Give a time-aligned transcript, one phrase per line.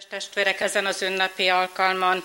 [0.00, 2.24] Kedves testvérek, ezen az ünnepi alkalmon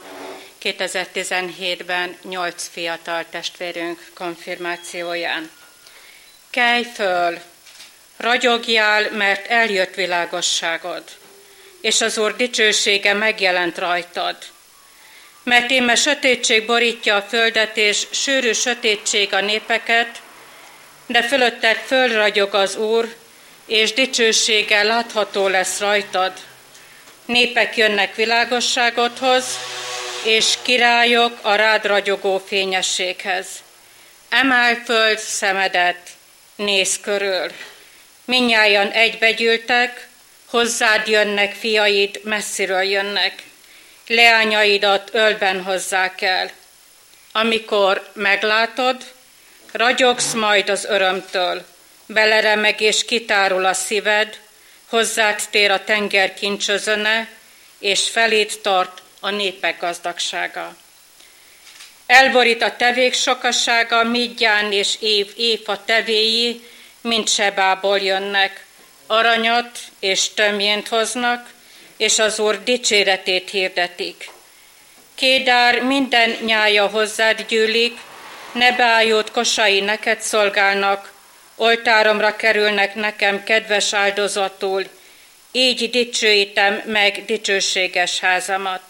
[0.63, 5.49] 2017-ben 8 fiatal testvérünk konfirmációján.
[6.49, 7.37] Kelj föl,
[8.17, 11.03] ragyogjál, mert eljött világosságod,
[11.81, 14.37] és az Úr dicsősége megjelent rajtad.
[15.43, 20.21] Mert íme sötétség borítja a földet, és sűrű sötétség a népeket,
[21.05, 23.15] de fölötted fölragyog az Úr,
[23.65, 26.33] és dicsősége látható lesz rajtad.
[27.25, 29.45] Népek jönnek világosságodhoz,
[30.23, 33.47] és királyok a rád ragyogó fényességhez.
[34.29, 36.09] Emelj föld szemedet,
[36.55, 37.51] néz körül.
[38.25, 40.07] Minnyáján egybegyűltek,
[40.45, 43.43] hozzád jönnek fiaid, messziről jönnek.
[44.07, 46.49] Leányaidat ölben hozzák el.
[47.31, 49.03] Amikor meglátod,
[49.71, 51.65] ragyogsz majd az örömtől,
[52.05, 54.39] beleremeg és kitárul a szíved,
[54.89, 57.27] hozzád tér a tenger kincsözöne,
[57.79, 60.75] és felét tart a népek gazdagsága.
[62.05, 66.67] Elborít a tevék sokasága, midján és év év a tevéi,
[67.01, 68.65] mint sebából jönnek.
[69.07, 71.53] Aranyat és tömjént hoznak,
[71.97, 74.29] és az Úr dicséretét hirdetik.
[75.15, 77.97] Kédár minden nyája hozzád gyűlik,
[78.51, 81.13] nebeájót kosai neked szolgálnak,
[81.55, 84.85] oltáromra kerülnek nekem kedves áldozatul,
[85.51, 88.81] így dicsőítem meg dicsőséges házamat.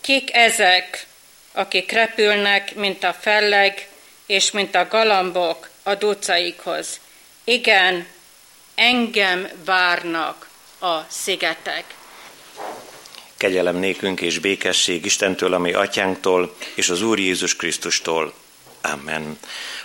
[0.00, 1.06] Kik ezek,
[1.52, 3.88] akik repülnek, mint a felleg,
[4.26, 7.00] és mint a galambok a ducaikhoz?
[7.44, 8.06] Igen,
[8.74, 10.48] engem várnak
[10.80, 11.84] a szigetek.
[13.36, 18.34] Kegyelem nékünk és békesség Istentől, ami atyánktól, és az Úr Jézus Krisztustól.
[18.82, 19.38] Amen.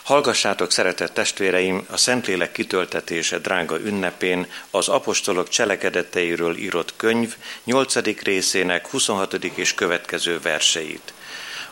[0.03, 8.21] Hallgassátok, szeretett testvéreim, a Szentlélek kitöltetése drága ünnepén az apostolok cselekedeteiről írott könyv 8.
[8.23, 9.33] részének 26.
[9.43, 11.13] és következő verseit.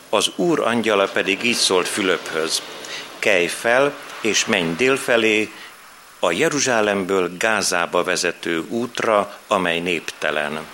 [0.08, 2.62] Az Úr angyala pedig így szólt Fülöphöz,
[3.18, 5.50] kelj fel, és menj délfelé,
[6.18, 10.66] a Jeruzsálemből Gázába vezető útra, amely néptelen.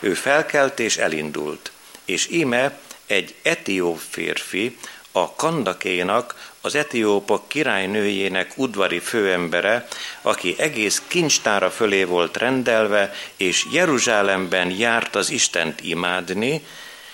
[0.00, 1.72] Ő felkelt és elindult,
[2.04, 4.76] és íme egy etióp férfi,
[5.12, 9.88] a Kandakénak, az etiópok királynőjének udvari főembere,
[10.22, 16.64] aki egész kincstára fölé volt rendelve, és Jeruzsálemben járt az Istent imádni,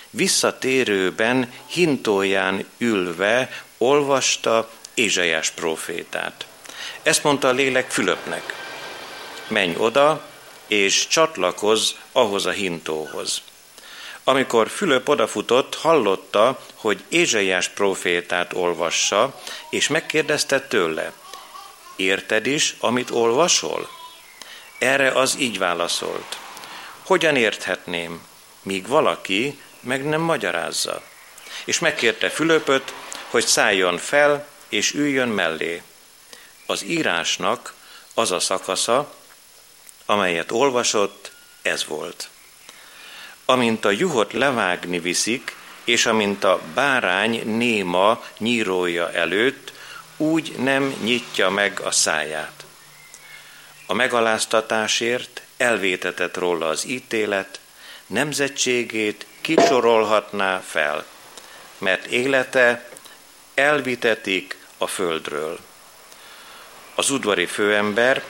[0.09, 6.45] visszatérőben hintóján ülve olvasta Ézsaiás profétát.
[7.03, 8.53] Ezt mondta a lélek Fülöpnek.
[9.47, 10.21] Menj oda,
[10.67, 13.41] és csatlakozz ahhoz a hintóhoz.
[14.29, 21.13] Amikor Fülöp odafutott, hallotta, hogy Ézsaiás profétát olvassa, és megkérdezte tőle,
[21.95, 23.89] érted is, amit olvasol?
[24.79, 26.37] Erre az így válaszolt,
[27.03, 28.21] hogyan érthetném,
[28.61, 31.01] míg valaki meg nem magyarázza.
[31.65, 32.93] És megkérte Fülöpöt,
[33.29, 35.81] hogy szálljon fel, és üljön mellé.
[36.65, 37.73] Az írásnak
[38.13, 39.13] az a szakasza,
[40.05, 42.29] amelyet olvasott, ez volt
[43.49, 49.73] amint a juhot levágni viszik, és amint a bárány néma nyírója előtt,
[50.17, 52.65] úgy nem nyitja meg a száját.
[53.85, 57.59] A megaláztatásért elvétetett róla az ítélet,
[58.07, 61.05] nemzetségét kisorolhatná fel,
[61.77, 62.89] mert élete
[63.53, 65.59] elvitetik a földről.
[66.95, 68.23] Az udvari főember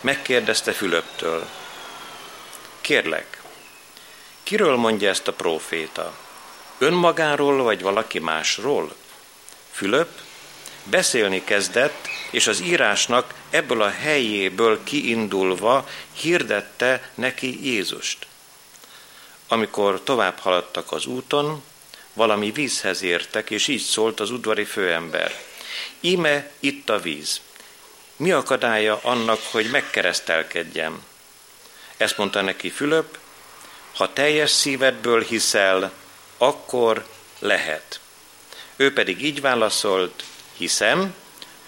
[0.00, 1.48] megkérdezte Fülöptől,
[2.80, 3.41] kérlek,
[4.42, 6.16] Kiről mondja ezt a próféta?
[6.78, 8.94] Önmagáról vagy valaki másról?
[9.70, 10.08] Fülöp
[10.84, 18.26] beszélni kezdett, és az írásnak ebből a helyéből kiindulva hirdette neki Jézust.
[19.48, 21.62] Amikor tovább haladtak az úton,
[22.12, 25.40] valami vízhez értek, és így szólt az udvari főember.
[26.00, 27.40] Íme itt a víz.
[28.16, 31.04] Mi akadálya annak, hogy megkeresztelkedjem?
[31.96, 33.18] Ezt mondta neki Fülöp,
[33.94, 35.92] ha teljes szívedből hiszel,
[36.38, 37.06] akkor
[37.38, 38.00] lehet.
[38.76, 40.24] Ő pedig így válaszolt,
[40.56, 41.14] hiszem,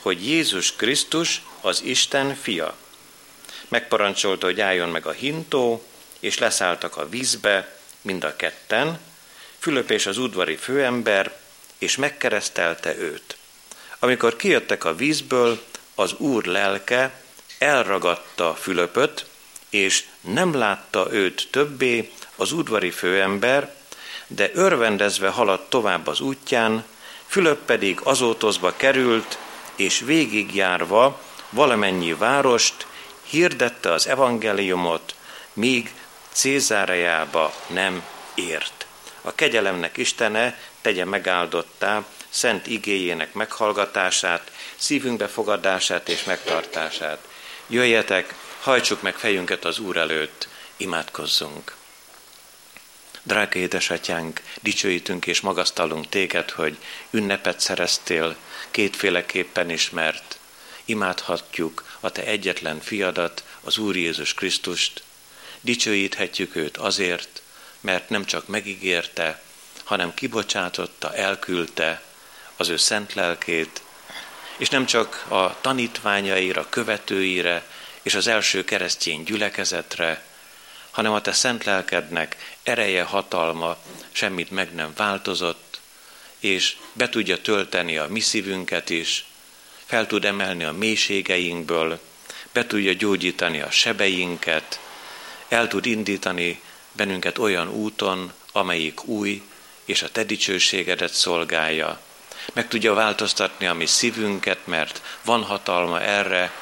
[0.03, 2.76] hogy Jézus Krisztus az Isten fia.
[3.69, 5.85] Megparancsolta, hogy álljon meg a hintó,
[6.21, 9.00] és leszálltak a vízbe, mind a ketten,
[9.59, 11.37] Fülöp és az udvari főember,
[11.79, 13.37] és megkeresztelte őt.
[13.99, 15.62] Amikor kijöttek a vízből,
[15.94, 17.23] az Úr lelke
[17.59, 19.26] elragadta Fülöpöt,
[19.75, 23.75] és nem látta őt többé az udvari főember,
[24.26, 26.85] de örvendezve haladt tovább az útján,
[27.26, 29.38] Fülöp pedig azótozba került,
[29.76, 32.87] és végigjárva valamennyi várost
[33.23, 35.15] hirdette az evangéliumot,
[35.53, 35.93] míg
[36.32, 38.03] Cézárejába nem
[38.35, 38.87] ért.
[39.23, 47.19] A kegyelemnek Istene tegye megáldottá szent igéjének meghallgatását, szívünkbe fogadását és megtartását.
[47.67, 51.76] Jöjjetek, hajtsuk meg fejünket az Úr előtt, imádkozzunk.
[53.22, 56.76] Drága édesatyánk, dicsőítünk és magasztalunk téged, hogy
[57.11, 58.37] ünnepet szereztél,
[58.70, 60.38] kétféleképpen ismert.
[60.84, 65.02] Imádhatjuk a te egyetlen fiadat, az Úr Jézus Krisztust.
[65.61, 67.43] Dicsőíthetjük őt azért,
[67.81, 69.43] mert nem csak megígérte,
[69.84, 72.02] hanem kibocsátotta, elküldte
[72.56, 73.82] az ő szent lelkét,
[74.56, 77.72] és nem csak a tanítványaira, követőire
[78.05, 80.23] és az első keresztény gyülekezetre,
[80.91, 83.77] hanem a te szent lelkednek ereje, hatalma
[84.12, 85.81] semmit meg nem változott,
[86.39, 89.25] és be tudja tölteni a mi szívünket is,
[89.85, 92.01] fel tud emelni a mélységeinkből,
[92.53, 94.81] be tudja gyógyítani a sebeinket,
[95.49, 96.61] el tud indítani
[96.93, 99.43] bennünket olyan úton, amelyik új,
[99.85, 102.00] és a te dicsőségedet szolgálja.
[102.53, 106.53] Meg tudja változtatni a mi szívünket, mert van hatalma erre,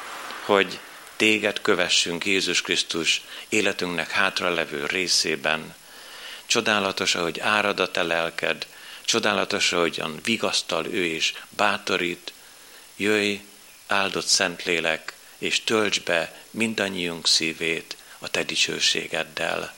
[0.45, 0.79] hogy
[1.23, 5.75] téged kövessünk Jézus Krisztus életünknek hátralevő részében.
[6.45, 8.67] Csodálatos, ahogy árad a te lelked,
[9.05, 12.33] csodálatos, ahogyan vigasztal ő is, bátorít,
[12.95, 13.39] jöjj,
[13.87, 19.73] áldott Szentlélek, és tölts be mindannyiunk szívét a te dicsőségeddel.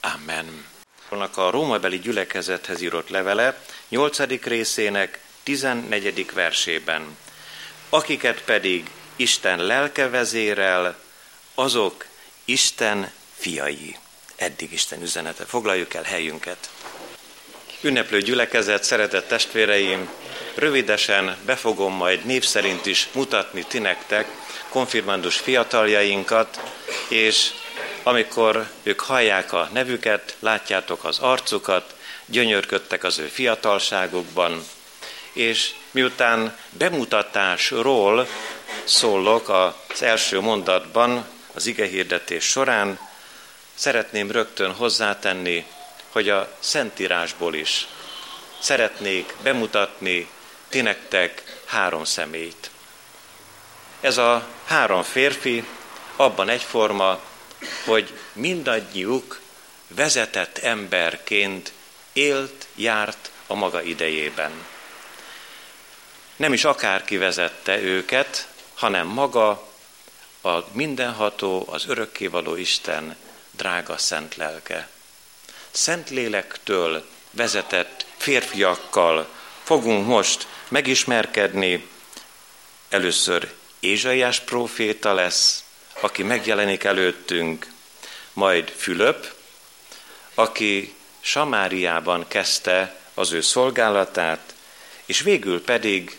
[0.00, 0.66] Amen.
[1.34, 4.18] A rómabeli gyülekezethez írott levele 8.
[4.42, 6.32] részének 14.
[6.32, 7.16] versében.
[7.88, 10.96] Akiket pedig Isten lelke vezérel,
[11.54, 12.04] azok
[12.44, 13.96] Isten fiai.
[14.36, 15.44] Eddig Isten üzenete.
[15.44, 16.70] Foglaljuk el helyünket.
[17.80, 20.10] Ünneplő gyülekezet, szeretett testvéreim,
[20.54, 24.26] rövidesen befogom majd név szerint is mutatni ti nektek
[24.68, 26.60] konfirmandus fiataljainkat,
[27.08, 27.50] és
[28.02, 31.94] amikor ők hallják a nevüket, látjátok az arcukat,
[32.26, 34.64] gyönyörködtek az ő fiatalságukban,
[35.32, 38.28] és miután bemutatásról
[38.84, 42.98] szólok az első mondatban, az igehirdetés során,
[43.74, 45.66] szeretném rögtön hozzátenni,
[46.08, 47.86] hogy a Szentírásból is
[48.58, 50.28] szeretnék bemutatni
[50.68, 50.88] ti
[51.64, 52.70] három személyt.
[54.00, 55.64] Ez a három férfi
[56.16, 57.20] abban egyforma,
[57.84, 59.40] hogy mindannyiuk
[59.88, 61.72] vezetett emberként
[62.12, 64.50] élt, járt a maga idejében.
[66.36, 69.68] Nem is akárki vezette őket, hanem maga
[70.42, 73.16] a mindenható, az örökkévaló Isten
[73.50, 74.88] drága szent lelke.
[75.70, 79.28] Szent lélektől vezetett férfiakkal
[79.62, 81.88] fogunk most megismerkedni.
[82.88, 85.64] Először Ézsaiás próféta lesz,
[86.00, 87.66] aki megjelenik előttünk,
[88.32, 89.34] majd Fülöp,
[90.34, 94.54] aki Samáriában kezdte az ő szolgálatát,
[95.06, 96.18] és végül pedig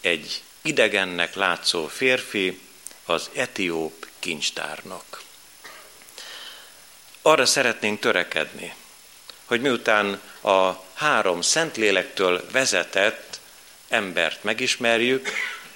[0.00, 2.60] egy idegennek látszó férfi,
[3.04, 5.22] az etióp kincstárnok.
[7.22, 8.74] Arra szeretnénk törekedni,
[9.44, 13.40] hogy miután a három szentlélektől vezetett
[13.88, 15.28] embert megismerjük,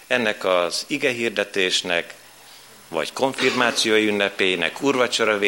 [0.06, 2.14] ennek az igehirdetésnek,
[2.88, 5.38] vagy konfirmációi ünnepének, urvacsora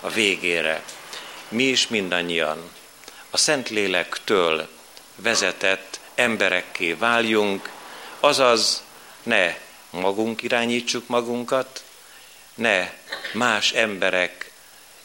[0.00, 0.82] a végére
[1.48, 2.70] mi is mindannyian
[3.30, 4.68] a Szentlélektől
[5.16, 7.70] vezetett emberekké váljunk,
[8.22, 8.82] azaz
[9.22, 9.54] ne
[9.90, 11.84] magunk irányítsuk magunkat,
[12.54, 12.92] ne
[13.32, 14.50] más emberek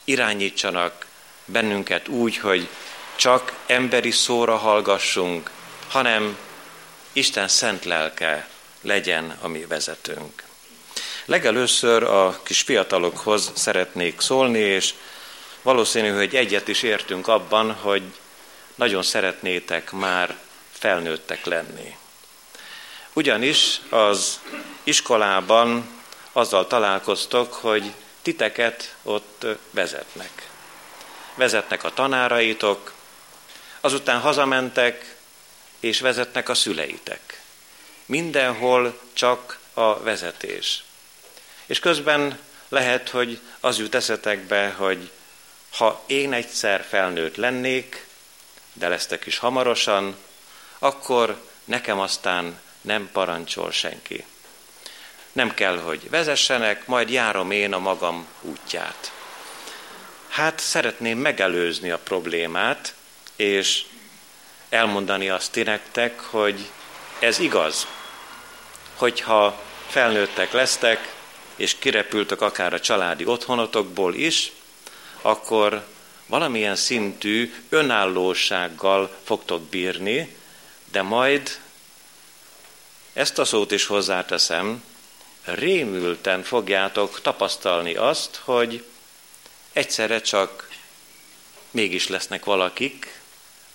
[0.04, 1.06] irányítsanak
[1.46, 2.68] bennünket úgy, hogy
[3.16, 5.52] csak emberi szóra hallgassunk,
[5.88, 6.38] hanem
[7.14, 8.48] Isten szent lelke
[8.82, 10.44] legyen a mi vezetőnk.
[11.26, 14.94] Legelőször a kis fiatalokhoz szeretnék szólni, és
[15.62, 18.04] valószínű, hogy egyet is értünk abban, hogy
[18.76, 20.36] nagyon szeretnétek már
[20.72, 21.96] felnőttek lenni.
[23.18, 24.40] Ugyanis az
[24.84, 25.90] iskolában
[26.32, 30.50] azzal találkoztok, hogy titeket ott vezetnek.
[31.36, 32.94] Vezetnek a tanáraitok,
[33.82, 35.16] azután hazamentek,
[35.80, 37.42] és vezetnek a szüleitek.
[38.06, 40.84] Mindenhol csak a vezetés.
[41.66, 45.12] És közben lehet, hogy az jut eszetekbe, hogy
[45.78, 48.08] ha én egyszer felnőtt lennék,
[48.74, 50.16] de lesztek is hamarosan,
[50.80, 54.26] akkor nekem aztán nem parancsol senki.
[55.32, 59.12] Nem kell, hogy vezessenek, majd járom én a magam útját.
[60.28, 62.94] Hát szeretném megelőzni a problémát,
[63.36, 63.84] és
[64.70, 66.70] elmondani azt ti nektek, hogy
[67.20, 67.88] ez igaz,
[68.96, 71.16] hogyha felnőttek lesztek,
[71.56, 74.52] és kirepültök akár a családi otthonotokból is,
[75.22, 75.86] akkor
[76.26, 80.36] valamilyen szintű önállósággal fogtok bírni,
[80.92, 81.60] de majd
[83.18, 84.84] ezt a szót is hozzáteszem,
[85.44, 88.84] rémülten fogjátok tapasztalni azt, hogy
[89.74, 90.70] egyszerre csak
[91.72, 93.20] mégis lesznek valakik,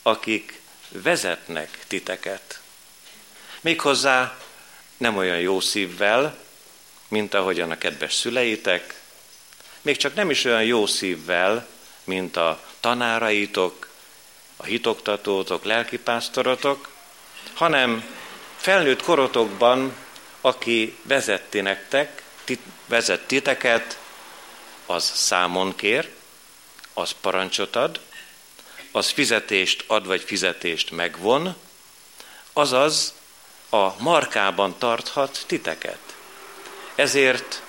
[0.02, 2.60] akik vezetnek titeket.
[3.60, 4.38] Méghozzá
[4.96, 6.38] nem olyan jó szívvel,
[7.08, 9.00] mint ahogyan a kedves szüleitek,
[9.80, 11.66] még csak nem is olyan jó szívvel,
[12.04, 13.88] mint a tanáraitok,
[14.56, 16.88] a hitoktatótok, lelkipásztorotok,
[17.54, 18.20] hanem
[18.62, 19.94] felnőtt korotokban,
[20.40, 23.98] aki vezeti nektek, tit, vezet titeket,
[24.86, 26.08] az számon kér,
[26.94, 28.00] az parancsot ad,
[28.92, 31.56] az fizetést ad, vagy fizetést megvon,
[32.52, 33.14] azaz
[33.70, 36.16] a markában tarthat titeket.
[36.94, 37.62] Ezért,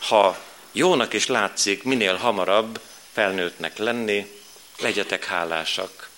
[0.00, 0.38] ha
[0.72, 2.80] jónak is látszik minél hamarabb
[3.12, 4.40] felnőttnek lenni,
[4.78, 6.08] legyetek hálásak.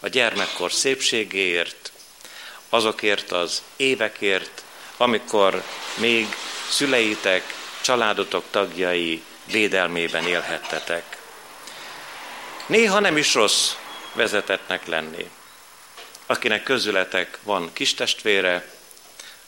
[0.00, 1.92] A gyermekkor szépségéért,
[2.68, 4.62] azokért az évekért,
[4.96, 5.62] amikor
[5.96, 6.26] még
[6.68, 11.18] szüleitek, családotok tagjai védelmében élhettetek.
[12.66, 13.74] Néha nem is rossz
[14.12, 15.30] vezetetnek lenni.
[16.26, 18.70] Akinek közületek van kis testvére,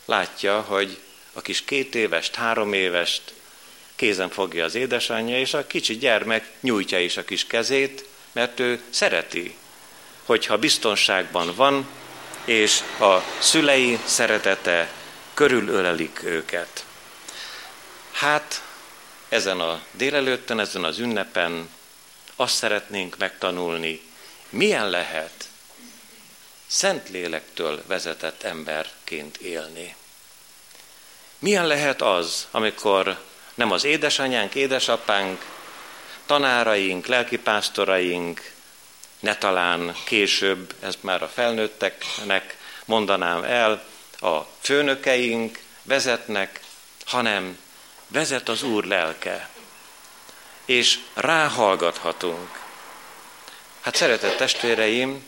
[0.05, 0.99] látja, hogy
[1.33, 3.23] a kis két évest, három évest
[3.97, 8.81] kézen fogja az édesanyja, és a kicsi gyermek nyújtja is a kis kezét, mert ő
[8.91, 9.57] szereti,
[10.25, 11.87] hogyha biztonságban van,
[12.45, 14.93] és a szülei szeretete
[15.35, 16.85] körülölelik őket.
[18.13, 18.63] Hát
[19.29, 21.71] ezen a délelőtten, ezen az ünnepen
[22.37, 24.01] azt szeretnénk megtanulni,
[24.51, 25.51] milyen lehet
[26.73, 29.97] Szentlélektől vezetett emberként élni.
[31.39, 33.19] Milyen lehet az, amikor
[33.55, 35.45] nem az édesanyánk, édesapánk,
[36.27, 38.53] tanáraink, lelkipásztoraink,
[39.21, 43.85] ne talán később, ezt már a felnőtteknek mondanám el,
[44.21, 46.61] a főnökeink vezetnek,
[47.05, 47.59] hanem
[48.09, 49.49] vezet az Úr lelke,
[50.65, 52.49] és ráhallgathatunk.
[53.81, 55.25] Hát szeretett testvéreim,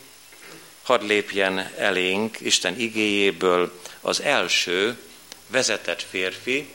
[0.82, 4.98] hadd lépjen elénk Isten igéjéből az első
[5.46, 6.68] vezetett férfi,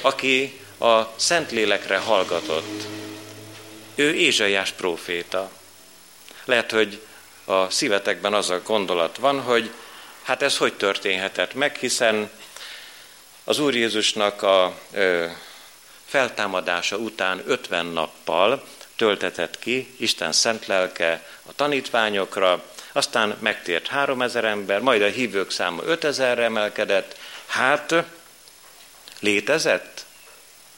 [0.00, 2.82] aki a Szentlélekre hallgatott.
[3.94, 5.50] Ő Ézsaiás próféta.
[6.44, 7.00] Lehet, hogy
[7.44, 9.70] a szívetekben az a gondolat van, hogy
[10.22, 12.30] hát ez hogy történhetett meg, hiszen
[13.44, 15.26] az Úr Jézusnak a ö,
[16.06, 18.64] feltámadása után 50 nappal
[18.96, 25.82] töltetett ki Isten szent lelke a tanítványokra, aztán megtért 3000 ember, majd a hívők száma
[25.82, 27.18] 5000-re emelkedett.
[27.46, 27.94] Hát
[29.20, 30.04] létezett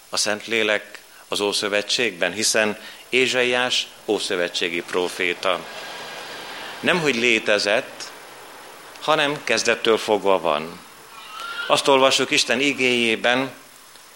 [0.08, 2.78] a Szentlélek az Ószövetségben, hiszen
[3.12, 5.60] Ézsaiás ószövetségi proféta.
[6.80, 8.10] Nem, hogy létezett,
[9.00, 10.80] hanem kezdettől fogva van.
[11.66, 13.50] Azt olvassuk Isten igéjében,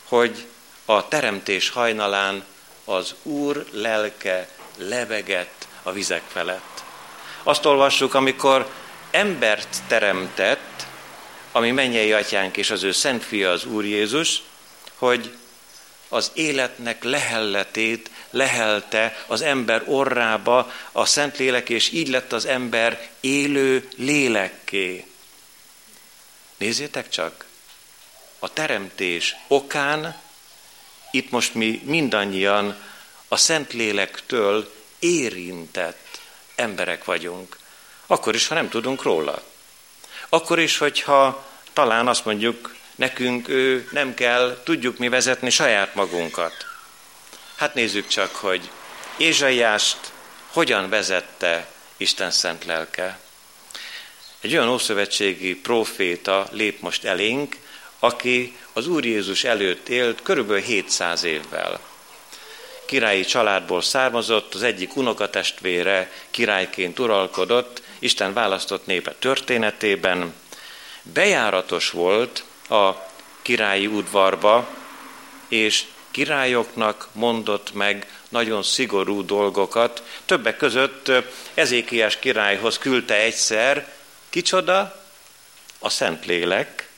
[0.09, 0.47] hogy
[0.85, 2.45] a teremtés hajnalán
[2.85, 6.85] az Úr lelke levegett a vizek felett.
[7.43, 8.71] Azt olvassuk, amikor
[9.11, 10.87] embert teremtett,
[11.53, 14.43] ami mennyei atyánk és az ő szent fia az Úr Jézus,
[14.95, 15.37] hogy
[16.09, 23.89] az életnek lehelletét lehelte az ember orrába a Szentlélek, és így lett az ember élő
[23.97, 25.07] lélekké.
[26.57, 27.45] Nézzétek csak,
[28.39, 30.21] a teremtés okán
[31.11, 32.77] itt most mi mindannyian
[33.29, 36.21] a Szentlélektől érintett
[36.55, 37.59] emberek vagyunk.
[38.07, 39.43] Akkor is, ha nem tudunk róla.
[40.29, 46.67] Akkor is, hogyha talán azt mondjuk, nekünk ő nem kell, tudjuk mi vezetni saját magunkat.
[47.57, 48.71] Hát nézzük csak, hogy
[49.17, 49.99] Ézsaiást
[50.47, 53.19] hogyan vezette Isten szent lelke.
[54.41, 57.57] Egy olyan ószövetségi proféta lép most elénk,
[57.99, 61.81] aki az Úr Jézus előtt élt körülbelül 700 évvel.
[62.85, 70.35] Királyi családból származott, az egyik unokatestvére királyként uralkodott, Isten választott népe történetében.
[71.03, 72.93] Bejáratos volt a
[73.43, 74.69] királyi udvarba,
[75.49, 80.03] és királyoknak mondott meg nagyon szigorú dolgokat.
[80.25, 81.13] Többek között
[81.55, 83.93] Ezékiás királyhoz küldte egyszer,
[84.31, 85.05] kicsoda?
[85.79, 86.89] A Szentlélek,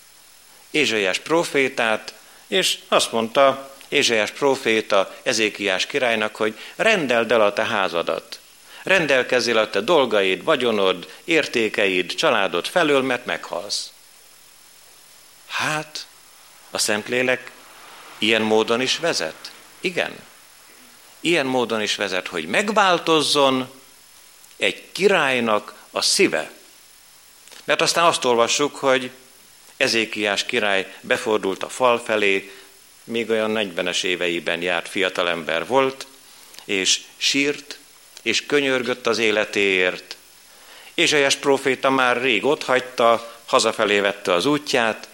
[0.71, 2.15] Ézsaiás profétát,
[2.47, 8.39] és azt mondta Ézsaiás proféta Ezékiás királynak, hogy rendeld el a te házadat.
[8.83, 13.93] Rendelkezzél a te dolgaid, vagyonod, értékeid, családod felől, mert meghalsz.
[15.49, 16.07] Hát,
[16.71, 17.51] a Szentlélek
[18.19, 19.53] ilyen módon is vezet?
[19.81, 20.19] Igen.
[21.21, 23.71] ilyen módon is vezet, hogy megváltozzon
[24.57, 26.51] egy királynak a szíve.
[27.65, 29.11] Mert aztán azt olvassuk, hogy
[29.77, 32.53] Ezékiás király befordult a fal felé,
[33.05, 36.07] még olyan 40-es éveiben járt fiatalember volt,
[36.65, 37.79] és sírt,
[38.23, 40.17] és könyörgött az életéért.
[40.95, 45.09] Ézsaiás próféta már rég ott hagyta, hazafelé vette az útját,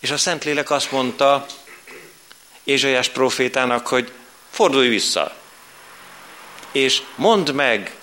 [0.00, 1.46] és a Szentlélek azt mondta
[2.64, 4.12] Ézsaiás profétának, hogy
[4.50, 5.36] fordulj vissza,
[6.72, 7.96] és mondd meg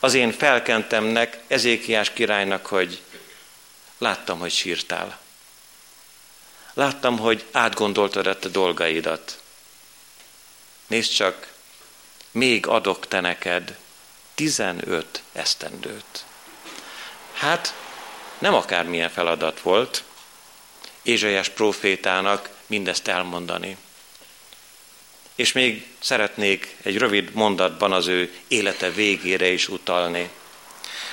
[0.00, 3.02] az én felkentemnek, Ezékiás királynak, hogy
[3.98, 5.18] láttam, hogy sírtál.
[6.74, 9.40] Láttam, hogy átgondoltad a dolgaidat.
[10.86, 11.52] Nézd csak,
[12.30, 13.76] még adok te neked
[14.34, 16.24] 15 esztendőt.
[17.32, 17.74] Hát,
[18.38, 20.04] nem akármilyen feladat volt
[21.04, 23.76] Ézsaiás profétának mindezt elmondani.
[25.34, 30.30] És még szeretnék egy rövid mondatban az ő élete végére is utalni.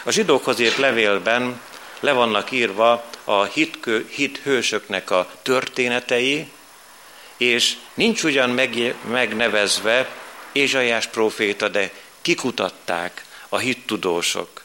[0.03, 1.62] A zsidókhoz írt levélben
[2.00, 6.48] le vannak írva a hitkő, hit hősöknek a történetei,
[7.38, 10.10] és nincs ugyan meg, megnevezve
[10.51, 14.63] Ézsaiás próféta, de kikutatták a hittudósok.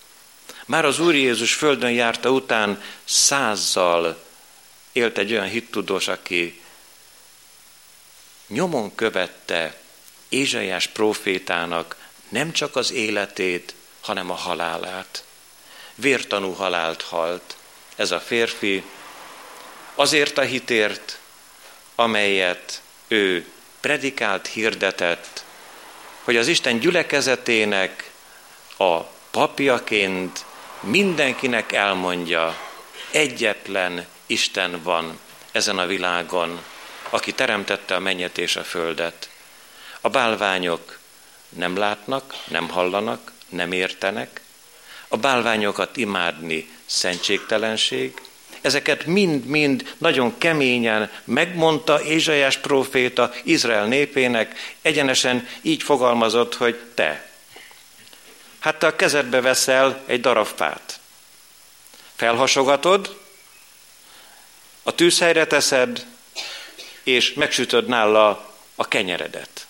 [0.67, 4.25] Már az Úr Jézus földön járta után százzal
[4.97, 6.61] élt egy olyan hittudós, aki
[8.47, 9.81] nyomon követte
[10.29, 11.97] Ézsaiás profétának
[12.29, 15.25] nem csak az életét, hanem a halálát.
[15.95, 17.57] Vértanú halált halt
[17.97, 18.85] ez a férfi,
[19.95, 21.19] azért a hitért,
[21.95, 23.47] amelyet ő
[23.81, 25.45] predikált, hirdetett,
[26.25, 28.11] hogy az Isten gyülekezetének
[28.77, 29.01] a
[29.31, 30.45] papjaként
[30.81, 32.59] mindenkinek elmondja,
[33.11, 35.19] egyetlen Isten van
[35.53, 36.63] ezen a világon,
[37.11, 39.29] aki teremtette a mennyet és a földet.
[40.01, 40.99] A bálványok
[41.49, 44.41] nem látnak, nem hallanak, nem értenek.
[45.09, 48.21] A bálványokat imádni szentségtelenség.
[48.61, 57.31] Ezeket mind-mind nagyon keményen megmondta Ézsaiás próféta Izrael népének, egyenesen így fogalmazott, hogy te.
[58.59, 61.01] Hát te a kezedbe veszel egy darab fát.
[62.17, 63.19] Felhasogatod,
[64.87, 66.07] a tűzhelyre teszed,
[67.03, 69.67] és megsütöd nála a kenyeredet.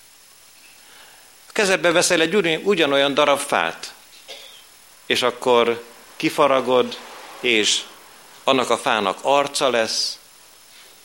[1.49, 3.95] A kezedbe veszel egy ugyanolyan darab fát,
[5.07, 5.85] és akkor
[6.17, 6.99] kifaragod,
[7.41, 7.81] és
[8.45, 10.19] annak a fának arca lesz,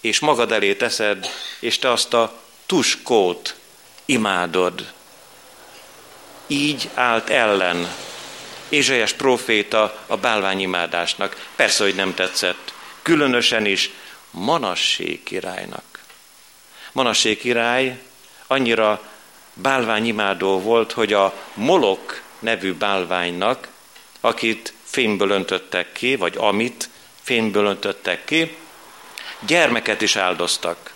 [0.01, 3.55] és magad elé teszed, és te azt a tuskót
[4.05, 4.91] imádod.
[6.47, 7.95] Így állt ellen
[8.69, 11.47] Ézsaiás proféta a bálványimádásnak.
[11.55, 12.73] Persze, hogy nem tetszett.
[13.01, 13.91] Különösen is
[14.31, 16.03] Manassé királynak.
[16.91, 17.99] Manassé király
[18.47, 19.09] annyira
[19.53, 23.67] bálványimádó volt, hogy a Molok nevű bálványnak,
[24.19, 26.89] akit fényből öntöttek ki, vagy amit
[27.21, 28.55] fényből öntöttek ki,
[29.39, 30.93] gyermeket is áldoztak.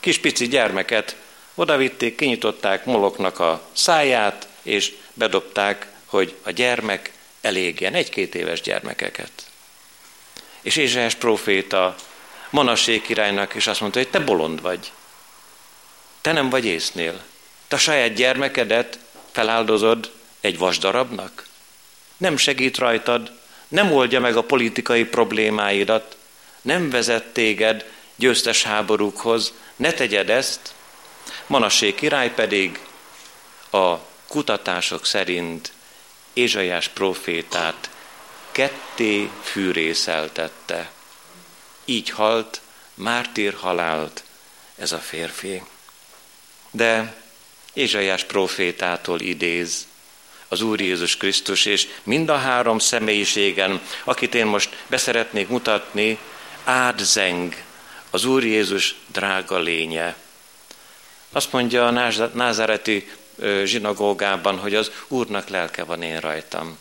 [0.00, 1.16] Kis pici gyermeket
[1.54, 9.30] odavitték, kinyitották Moloknak a száját, és bedobták, hogy a gyermek elégjen, egy-két éves gyermekeket.
[10.60, 11.94] És Ézsaiás próféta
[12.50, 14.92] Manassé királynak is azt mondta, hogy te bolond vagy.
[16.20, 17.20] Te nem vagy észnél.
[17.68, 18.98] Te a saját gyermekedet
[19.30, 20.10] feláldozod
[20.40, 21.46] egy vasdarabnak?
[22.16, 23.32] Nem segít rajtad,
[23.68, 26.16] nem oldja meg a politikai problémáidat,
[26.62, 30.74] nem vezet téged győztes háborúkhoz, ne tegyed ezt.
[31.46, 32.80] Manassé király pedig
[33.70, 33.96] a
[34.28, 35.72] kutatások szerint
[36.32, 37.90] Ézsaiás profétát
[38.50, 40.90] ketté fűrészeltette.
[41.90, 42.60] Így halt,
[42.94, 44.24] mártír halált
[44.76, 45.62] ez a férfi.
[46.70, 47.16] De
[47.72, 49.86] Ézsaiás profétától idéz
[50.48, 56.18] az Úr Jézus Krisztus, és mind a három személyiségen, akit én most beszeretnék mutatni,
[56.64, 57.54] átzeng
[58.10, 60.16] az Úr Jézus drága lénye.
[61.32, 63.10] Azt mondja a názáreti
[63.64, 66.78] zsinagógában, hogy az Úrnak lelke van én rajtam,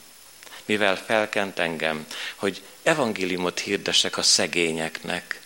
[0.69, 2.05] mivel felkent engem,
[2.35, 5.41] hogy evangéliumot hirdessek a szegényeknek.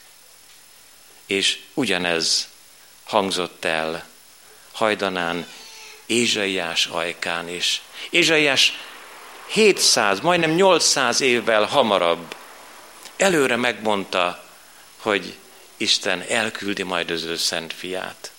[1.25, 2.47] És ugyanez
[3.03, 4.05] hangzott el
[4.71, 5.47] hajdanán
[6.05, 7.81] Ézsaiás ajkán is.
[8.09, 8.73] Ézsaiás
[9.47, 12.35] 700, majdnem 800 évvel hamarabb
[13.17, 14.43] előre megmondta,
[14.97, 15.35] hogy
[15.77, 18.31] Isten elküldi majd az ő szent fiát.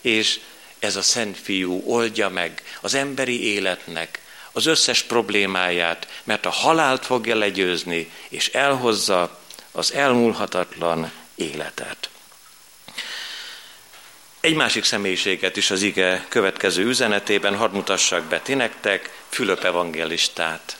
[0.00, 0.40] És
[0.78, 4.20] ez a szent fiú oldja meg az emberi életnek
[4.52, 9.38] az összes problémáját, mert a halált fogja legyőzni, és elhozza
[9.72, 12.10] az elmúlhatatlan életet.
[14.40, 20.76] Egy másik személyiséget is az ige következő üzenetében hadd mutassak be ti nektek, Fülöp evangelistát.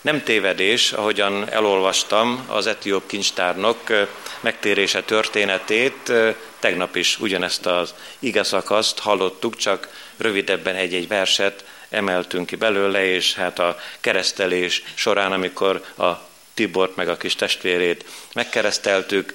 [0.00, 3.80] Nem tévedés, ahogyan elolvastam az etióp kincstárnok
[4.40, 6.12] megtérése történetét,
[6.58, 13.34] tegnap is ugyanezt az ige szakaszt hallottuk, csak rövidebben egy-egy verset emeltünk ki belőle, és
[13.34, 16.12] hát a keresztelés során, amikor a
[16.54, 19.34] Tibort meg a kis testvérét megkereszteltük,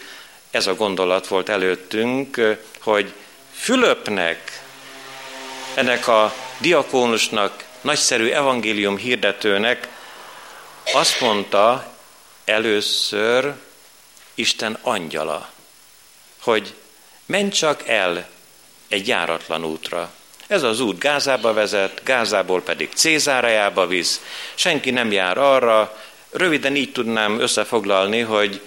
[0.51, 3.13] ez a gondolat volt előttünk, hogy
[3.53, 4.61] Fülöpnek,
[5.73, 9.87] ennek a diakónusnak, nagyszerű evangélium hirdetőnek
[10.93, 11.93] azt mondta
[12.45, 13.53] először
[14.33, 15.49] Isten angyala,
[16.41, 16.75] hogy
[17.25, 18.29] menj csak el
[18.87, 20.11] egy járatlan útra.
[20.51, 24.21] Ez az út Gázába vezet, Gázából pedig Cézárajába visz,
[24.55, 25.97] senki nem jár arra,
[26.31, 28.61] röviden így tudnám összefoglalni, hogy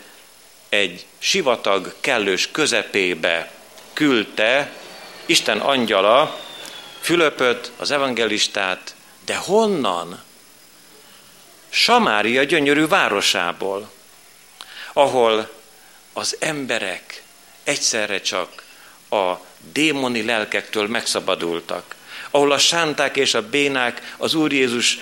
[0.68, 3.50] egy sivatag kellős közepébe
[3.92, 4.72] küldte
[5.26, 6.38] Isten angyala
[7.00, 8.94] Fülöpöt, az evangelistát,
[9.24, 10.22] de honnan?
[11.68, 13.90] Samária gyönyörű városából,
[14.92, 15.50] ahol
[16.12, 17.22] az emberek
[17.64, 18.63] egyszerre csak
[19.10, 19.32] a
[19.72, 21.94] démoni lelkektől megszabadultak,
[22.30, 24.98] ahol a sánták és a bénák az Úr Jézus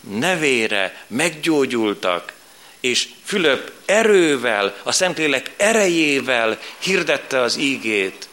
[0.00, 2.32] nevére meggyógyultak,
[2.80, 8.28] és Fülöp erővel, a Szentlélek erejével hirdette az ígét,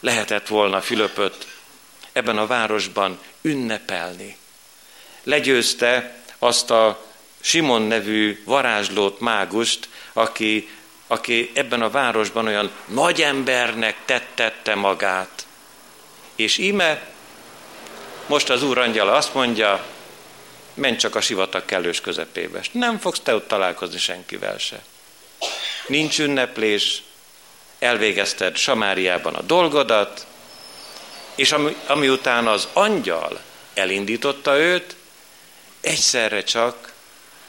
[0.00, 1.46] lehetett volna Fülöpöt
[2.12, 4.36] ebben a városban ünnepelni.
[5.22, 7.06] Legyőzte azt a
[7.40, 10.68] Simon nevű varázslót, mágust, aki,
[11.12, 15.46] aki ebben a városban olyan nagy embernek tettette magát.
[16.36, 17.06] És íme
[18.26, 19.84] most az úr angyala azt mondja,
[20.74, 22.60] menj csak a sivatag kellős közepébe.
[22.70, 24.82] Nem fogsz te ott találkozni senkivel se.
[25.86, 27.02] Nincs ünneplés,
[27.78, 30.26] elvégezted Samáriában a dolgodat,
[31.34, 33.40] és ami, ami után az angyal
[33.74, 34.96] elindította őt,
[35.80, 36.92] egyszerre csak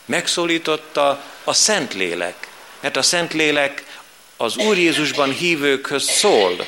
[0.05, 2.42] megszólította a Szentlélek.
[2.83, 3.83] Mert a Szentlélek
[4.37, 6.67] az Úr Jézusban hívőkhöz szól.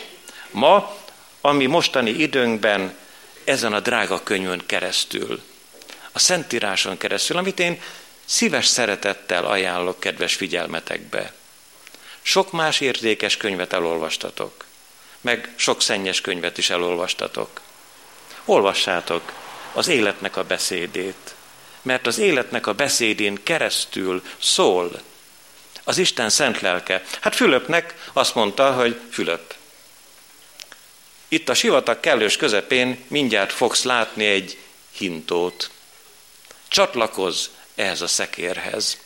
[0.52, 0.98] Ma,
[1.42, 2.98] ami mostani időnkben
[3.44, 5.42] ezen a drága könyvön keresztül
[6.12, 7.82] a Szentíráson keresztül, amit én
[8.26, 11.34] szíves szeretettel ajánlok kedves figyelmetekbe.
[12.22, 14.66] Sok más értékes könyvet elolvastatok,
[15.22, 17.62] meg sok szennyes könyvet is elolvastatok.
[18.46, 19.32] Olvassátok
[19.74, 21.36] az életnek a beszédét,
[21.82, 25.02] mert az életnek a beszédén keresztül szól
[25.88, 27.04] az Isten szent lelke.
[27.22, 29.54] Hát Fülöpnek azt mondta, hogy Fülöp,
[31.28, 34.58] itt a sivatag kellős közepén mindjárt fogsz látni egy
[34.92, 35.70] hintót.
[36.68, 38.98] Csatlakozz ehhez a szekérhez.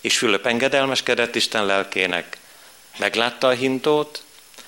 [0.00, 2.36] És Fülöp engedelmeskedett Isten lelkének,
[2.96, 4.22] meglátta a hintót,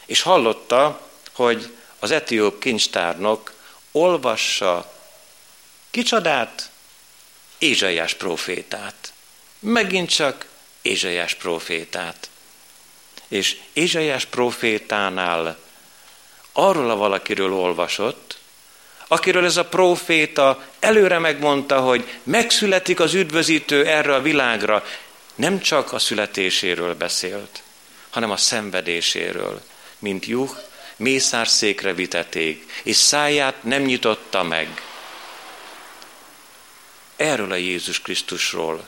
[0.06, 3.52] és hallotta, hogy az etióp kincstárnok
[3.92, 4.94] olvassa
[5.90, 6.70] kicsodát,
[7.58, 9.12] Ézsaiás profétát.
[9.58, 10.46] Megint csak
[10.82, 12.30] Ézsaiás profétát.
[13.28, 15.58] És Ézsaiás profétánál
[16.52, 18.38] arról a valakiről olvasott,
[19.08, 24.84] akiről ez a próféta előre megmondta, hogy megszületik az üdvözítő erre a világra,
[25.34, 27.62] nem csak a születéséről beszélt,
[28.10, 29.62] hanem a szenvedéséről,
[29.98, 30.50] mint juh,
[30.96, 34.82] mészárszékre viteték, és száját nem nyitotta meg.
[37.16, 38.86] Erről a Jézus Krisztusról,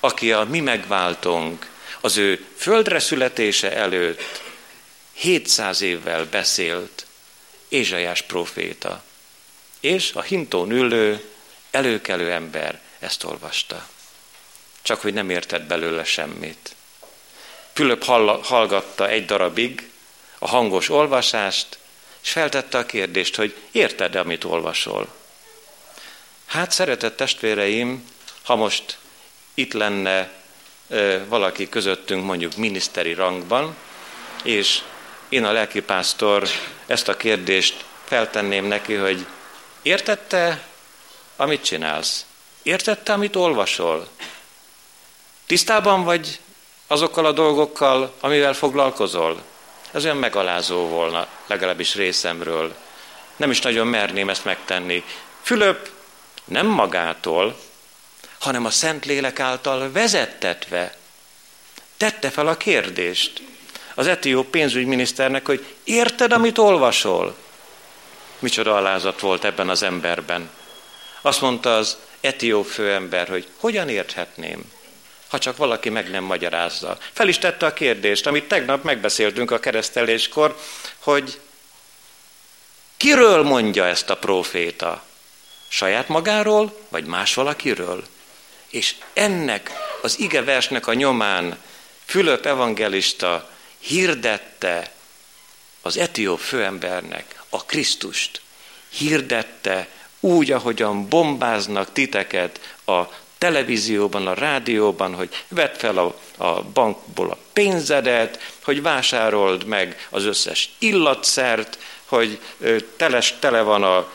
[0.00, 4.42] aki a mi megváltunk, az ő földre születése előtt
[5.12, 7.06] 700 évvel beszélt
[7.68, 9.02] Ézsajás proféta.
[9.80, 11.24] És a hintón ülő,
[11.70, 13.88] előkelő ember ezt olvasta.
[14.82, 16.74] Csak hogy nem értett belőle semmit.
[17.72, 18.04] Fülöp
[18.42, 19.90] hallgatta egy darabig
[20.38, 21.78] a hangos olvasást,
[22.22, 25.14] és feltette a kérdést, hogy érted amit olvasol?
[26.46, 28.04] Hát, szeretett testvéreim,
[28.42, 28.98] ha most
[29.60, 30.30] itt lenne
[31.28, 33.76] valaki közöttünk mondjuk miniszteri rangban,
[34.42, 34.80] és
[35.28, 36.48] én a lelkipásztor
[36.86, 39.26] ezt a kérdést feltenném neki, hogy
[39.82, 40.62] Értette,
[41.36, 42.24] amit csinálsz?
[42.62, 44.08] Értette, amit olvasol?
[45.46, 46.40] Tisztában vagy
[46.86, 49.42] azokkal a dolgokkal, amivel foglalkozol?
[49.90, 52.74] Ez olyan megalázó volna, legalábbis részemről.
[53.36, 55.04] Nem is nagyon merném ezt megtenni.
[55.42, 55.90] Fülöp
[56.44, 57.58] nem magától,
[58.40, 60.94] hanem a Szentlélek által vezettetve
[61.96, 63.42] tette fel a kérdést
[63.94, 67.36] az etióp pénzügyminiszternek, hogy érted, amit olvasol?
[68.38, 70.50] Micsoda alázat volt ebben az emberben.
[71.20, 74.72] Azt mondta az etióp főember, hogy hogyan érthetném?
[75.30, 76.98] ha csak valaki meg nem magyarázza.
[77.12, 80.56] Fel is tette a kérdést, amit tegnap megbeszéltünk a kereszteléskor,
[80.98, 81.40] hogy
[82.96, 85.02] kiről mondja ezt a proféta?
[85.68, 88.04] Saját magáról, vagy más valakiről?
[88.70, 89.70] És ennek
[90.02, 91.58] az ige versnek a nyomán
[92.10, 94.92] Fülöp evangelista hirdette
[95.82, 98.40] az etióp főembernek a Krisztust.
[98.88, 99.88] Hirdette
[100.20, 103.00] úgy, ahogyan bombáznak titeket a
[103.38, 110.24] televízióban, a rádióban, hogy vedd fel a, a bankból a pénzedet, hogy vásárold meg az
[110.24, 112.40] összes illatszert, hogy
[112.96, 114.12] teles, tele van a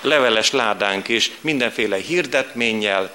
[0.00, 3.14] leveles ládánk is mindenféle hirdetménnyel,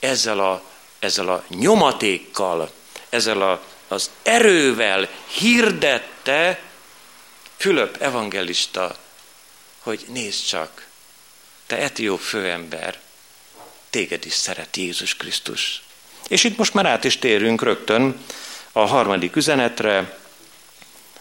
[0.00, 0.62] ezzel a,
[0.98, 2.70] ezzel a nyomatékkal,
[3.08, 6.60] ezzel a, az erővel hirdette
[7.60, 8.96] Fülöp evangelista,
[9.78, 10.86] hogy nézd csak,
[11.66, 13.00] te etióp főember,
[13.90, 15.82] téged is szeret Jézus Krisztus.
[16.28, 18.24] És itt most már át is térünk rögtön
[18.72, 20.18] a harmadik üzenetre.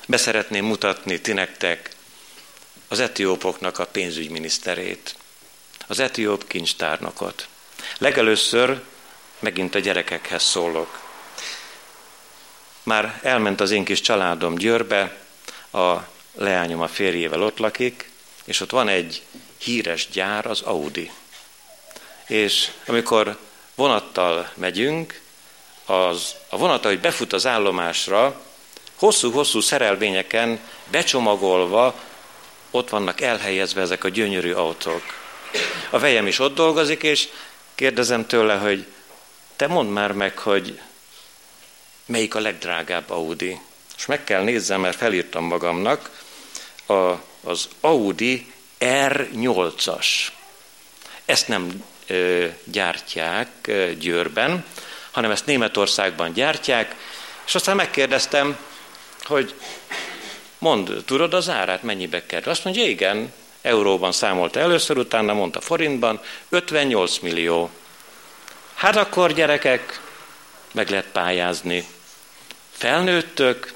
[0.08, 1.90] Beszeretném mutatni ti nektek
[2.88, 5.16] az etiópoknak a pénzügyminiszterét,
[5.88, 7.48] az etióp kincstárnokot.
[7.98, 8.82] Legelőször
[9.40, 11.00] megint a gyerekekhez szólok.
[12.84, 15.18] Már elment az én kis családom Győrbe,
[15.72, 15.96] a
[16.34, 18.12] leányom a férjével ott lakik,
[18.46, 19.22] és ott van egy
[19.58, 21.12] híres gyár, az Audi.
[22.28, 23.38] És amikor
[23.76, 25.22] vonattal megyünk,
[25.86, 28.42] az, a vonat, hogy befut az állomásra,
[28.96, 30.60] hosszú-hosszú szerelvényeken
[30.92, 31.96] becsomagolva
[32.72, 35.04] ott vannak elhelyezve ezek a gyönyörű autók.
[35.90, 37.28] A vejem is ott dolgozik, és
[37.80, 38.86] kérdezem tőle, hogy
[39.56, 40.80] te mondd már meg, hogy
[42.06, 43.60] melyik a legdrágább Audi.
[43.98, 46.24] És meg kell nézzem, mert felírtam magamnak,
[46.86, 46.94] a,
[47.44, 50.06] az Audi R8-as.
[51.26, 54.66] Ezt nem ö, gyártják ö, Győrben,
[55.12, 56.96] hanem ezt Németországban gyártják,
[57.46, 58.58] és aztán megkérdeztem,
[59.24, 59.54] hogy
[60.58, 62.52] mond, tudod az árát, mennyibe kerül?
[62.52, 67.70] Azt mondja, igen, euróban számolta először, utána mondta forintban, 58 millió.
[68.74, 70.02] Hát akkor gyerekek,
[70.72, 71.86] meg lehet pályázni.
[72.72, 73.74] Felnőttök,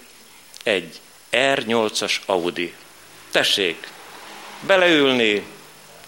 [0.63, 0.99] egy
[1.31, 2.73] R8-as Audi.
[3.31, 3.87] Tessék,
[4.59, 5.45] beleülni,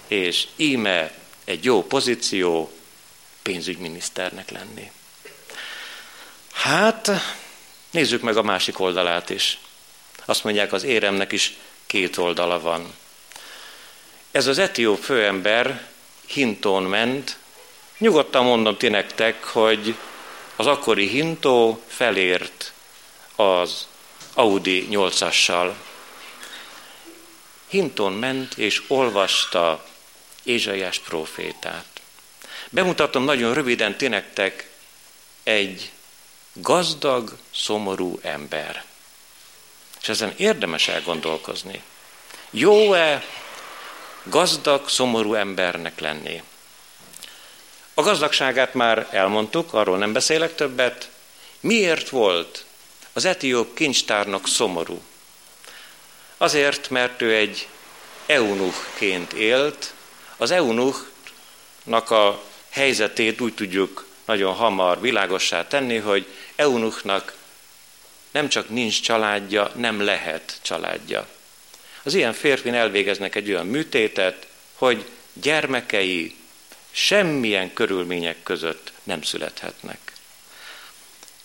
[0.08, 1.12] és íme
[1.46, 2.72] egy jó pozíció
[3.42, 4.92] pénzügyminiszternek lenni.
[6.54, 7.12] Hát,
[7.92, 9.60] nézzük meg a másik oldalát is.
[10.26, 12.94] Azt mondják, az éremnek is két oldala van.
[14.36, 15.88] Ez az etióp főember
[16.26, 17.38] hintón ment,
[17.98, 19.96] nyugodtan mondom ti nektek, hogy
[20.56, 22.74] az akkori hintó felért
[23.36, 23.88] az
[24.34, 25.72] Audi 8-assal.
[27.68, 29.86] Hinton ment és olvasta
[30.44, 32.02] Ézsaiás profétát.
[32.70, 34.70] Bemutatom nagyon röviden ti nektek
[35.44, 35.92] egy
[36.54, 38.84] gazdag, szomorú ember.
[40.02, 41.82] És ezen érdemes elgondolkozni.
[42.50, 43.24] Jó-e
[44.26, 46.42] gazdag, szomorú embernek lenni?
[47.94, 51.10] A gazdagságát már elmondtuk, arról nem beszélek többet.
[51.60, 52.66] Miért volt
[53.14, 55.02] az etióp kincstárnak szomorú?
[56.38, 57.68] Azért, mert ő egy
[58.26, 59.94] eunuchként élt.
[60.38, 67.36] Az eunuchnak a helyzetét úgy tudjuk nagyon hamar világossá tenni, hogy eunuchnak
[68.32, 71.28] nem csak nincs családja, nem lehet családja.
[72.06, 76.36] Az ilyen férfin elvégeznek egy olyan műtétet, hogy gyermekei
[76.92, 79.98] semmilyen körülmények között nem születhetnek.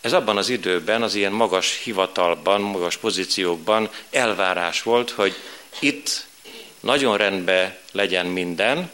[0.00, 5.34] Ez abban az időben, az ilyen magas hivatalban, magas pozíciókban elvárás volt, hogy
[5.78, 6.26] itt
[6.80, 8.90] nagyon rendben legyen minden,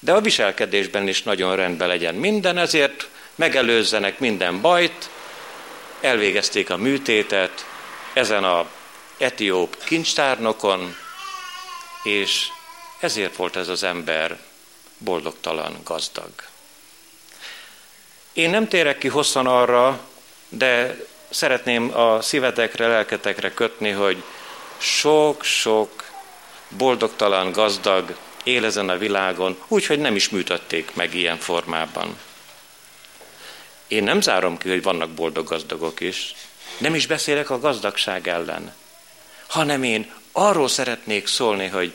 [0.00, 5.10] de a viselkedésben is nagyon rendben legyen minden, ezért megelőzzenek minden bajt,
[6.00, 7.66] elvégezték a műtétet
[8.12, 8.66] ezen a
[9.18, 10.96] etióp kincstárnokon,
[12.02, 12.48] és
[13.00, 14.38] ezért volt ez az ember
[14.98, 16.30] boldogtalan, gazdag.
[18.32, 20.00] Én nem térek ki hosszan arra,
[20.48, 20.96] de
[21.30, 24.22] szeretném a szívetekre, lelketekre kötni, hogy
[24.78, 26.04] sok-sok
[26.68, 32.18] boldogtalan, gazdag él ezen a világon, úgyhogy nem is műtötték meg ilyen formában.
[33.88, 36.34] Én nem zárom ki, hogy vannak boldog gazdagok is.
[36.78, 38.74] Nem is beszélek a gazdagság ellen,
[39.48, 41.92] hanem én arról szeretnék szólni, hogy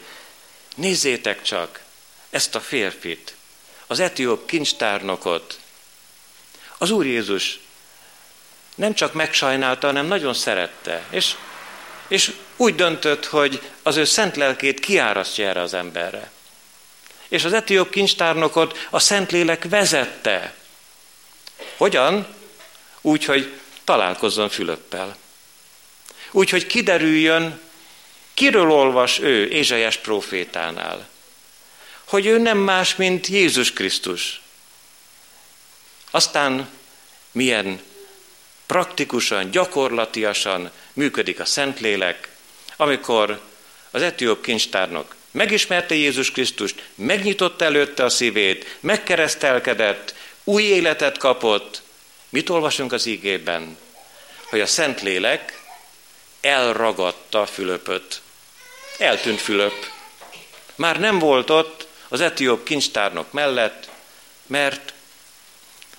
[0.76, 1.82] nézzétek csak
[2.30, 3.36] ezt a férfit,
[3.88, 5.60] az etióp kincstárnokot.
[6.78, 7.60] Az Úr Jézus
[8.76, 11.04] nem csak megsajnálta, hanem nagyon szerette.
[11.10, 11.36] És,
[12.08, 16.32] és úgy döntött, hogy az ő szent lelkét kiárasztja erre az emberre.
[17.28, 20.56] És az etióp kincstárnokot a Szentlélek vezette.
[21.78, 22.28] Hogyan?
[23.02, 25.16] Úgy, hogy találkozzon Fülöppel.
[26.36, 27.62] Úgy, hogy kiderüljön,
[28.34, 31.08] kiről olvas ő Ézsaiás profétánál.
[32.04, 34.42] Hogy ő nem más, mint Jézus Krisztus.
[36.12, 36.70] Aztán
[37.32, 37.82] milyen
[38.66, 42.30] praktikusan, gyakorlatiasan működik a Szentlélek,
[42.76, 43.42] amikor
[43.92, 51.82] az etióp kincstárnok megismerte Jézus Krisztust, megnyitotta előtte a szívét, megkeresztelkedett, új életet kapott.
[52.30, 53.78] Mit olvasunk az ígében?
[54.44, 55.63] Hogy a Szentlélek
[56.44, 58.22] elragadta Fülöpöt.
[58.98, 59.92] Eltűnt Fülöp.
[60.76, 63.90] Már nem volt ott az etióp kincstárnok mellett,
[64.48, 64.94] mert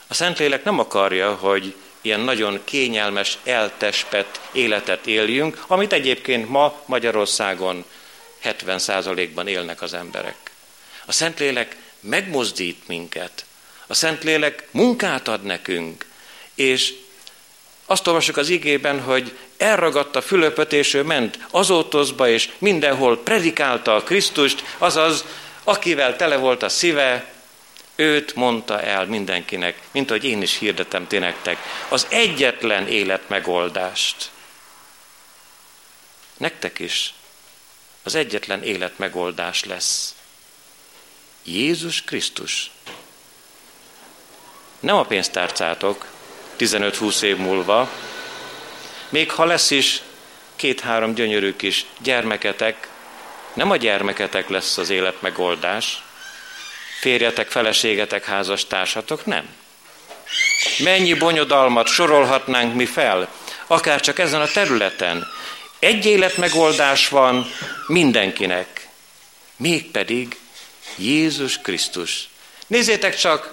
[0.07, 7.85] a Szentlélek nem akarja, hogy ilyen nagyon kényelmes, eltespett életet éljünk, amit egyébként ma Magyarországon
[8.45, 10.51] 70%-ban élnek az emberek.
[11.07, 13.45] A Szentlélek megmozdít minket.
[13.87, 16.07] A Szentlélek munkát ad nekünk,
[16.55, 16.95] és
[17.87, 24.03] azt olvasjuk az igében, hogy elragadta Fülöpöt, és ő ment azótozba, és mindenhol predikálta a
[24.03, 25.25] Krisztust, azaz,
[25.65, 27.33] akivel tele volt a szíve,
[27.97, 34.31] őt mondta el mindenkinek, mint ahogy én is hirdetem ti nektek, az egyetlen élet megoldást.
[36.37, 37.15] Nektek is
[38.03, 40.15] az egyetlen élet megoldás lesz.
[41.45, 42.71] Jézus Krisztus.
[44.81, 46.07] Nem a pénztárcátok
[46.59, 47.91] 15-20 év múlva,
[49.09, 50.03] még ha lesz is
[50.57, 52.89] két-három gyönyörű kis gyermeketek,
[53.53, 56.03] nem a gyermeketek lesz az élet megoldás,
[57.01, 59.49] férjetek, feleségetek, házastársatok, nem.
[60.79, 63.29] Mennyi bonyodalmat sorolhatnánk mi fel,
[63.67, 65.27] akár csak ezen a területen.
[65.79, 67.47] Egy életmegoldás van
[67.87, 68.89] mindenkinek,
[69.57, 70.37] mégpedig
[70.97, 72.29] Jézus Krisztus.
[72.67, 73.53] Nézzétek csak,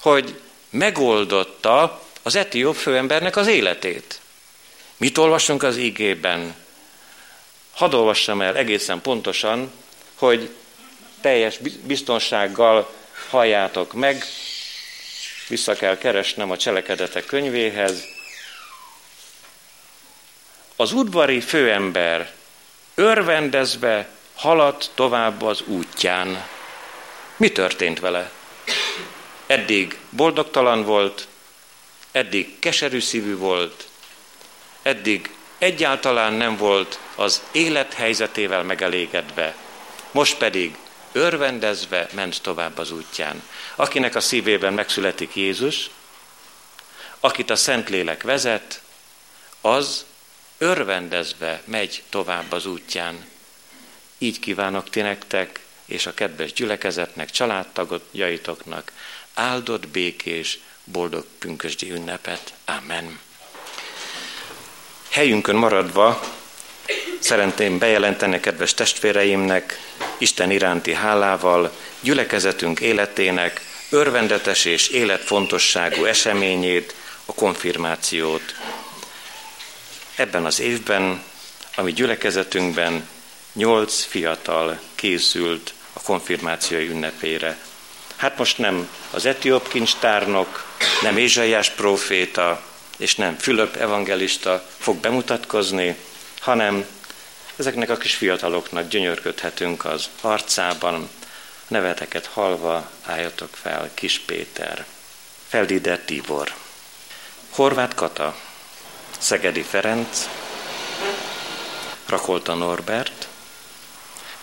[0.00, 4.20] hogy megoldotta az etióp főembernek az életét.
[4.96, 6.54] Mit olvasunk az ígében?
[7.74, 9.72] Hadd olvassam el egészen pontosan,
[10.14, 10.50] hogy
[11.20, 12.92] teljes biztonsággal
[13.30, 14.24] halljátok meg,
[15.48, 18.04] vissza kell keresnem a cselekedetek könyvéhez.
[20.76, 22.32] Az udvari főember
[22.94, 26.48] örvendezve haladt tovább az útján.
[27.36, 28.30] Mi történt vele?
[29.46, 31.28] Eddig boldogtalan volt,
[32.12, 33.88] eddig keserű szívű volt,
[34.86, 39.54] eddig egyáltalán nem volt az élethelyzetével megelégedve,
[40.10, 40.76] most pedig
[41.12, 43.42] örvendezve ment tovább az útján.
[43.74, 45.90] Akinek a szívében megszületik Jézus,
[47.20, 48.80] akit a Szentlélek vezet,
[49.60, 50.04] az
[50.58, 53.24] örvendezve megy tovább az útján.
[54.18, 58.92] Így kívánok ti nektek, és a kedves gyülekezetnek, családtagjaitoknak
[59.34, 62.52] áldott, békés, boldog pünkösdi ünnepet.
[62.64, 63.25] Amen.
[65.16, 66.20] Helyünkön maradva
[67.18, 69.80] Szeretném bejelenteni kedves testvéreimnek,
[70.18, 78.54] Isten iránti hálával, gyülekezetünk életének örvendetes és életfontosságú eseményét, a konfirmációt.
[80.14, 81.22] Ebben az évben,
[81.76, 83.08] ami gyülekezetünkben
[83.52, 87.58] nyolc fiatal készült a konfirmációi ünnepére.
[88.16, 90.64] Hát most nem az etióp kincstárnok,
[91.02, 95.96] nem Ézsaiás próféta, és nem Fülöp evangelista fog bemutatkozni,
[96.40, 96.86] hanem
[97.56, 101.08] ezeknek a kis fiataloknak gyönyörködhetünk az arcában,
[101.68, 104.84] neveteket halva álljatok fel, Kis Péter,
[105.48, 106.54] Feldider Tibor,
[107.50, 108.36] Horváth Kata,
[109.18, 110.28] Szegedi Ferenc,
[112.06, 113.28] Rakolta Norbert,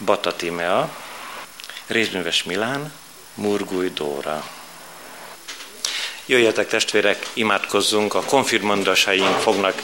[0.06, 0.96] Bata Timea,
[1.88, 2.94] Rézműves Milán,
[3.34, 4.63] Murgúj Dóra.
[6.26, 9.82] Jöjjetek testvérek, imádkozzunk, a konfirmandasaink fognak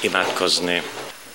[0.00, 0.82] imádkozni.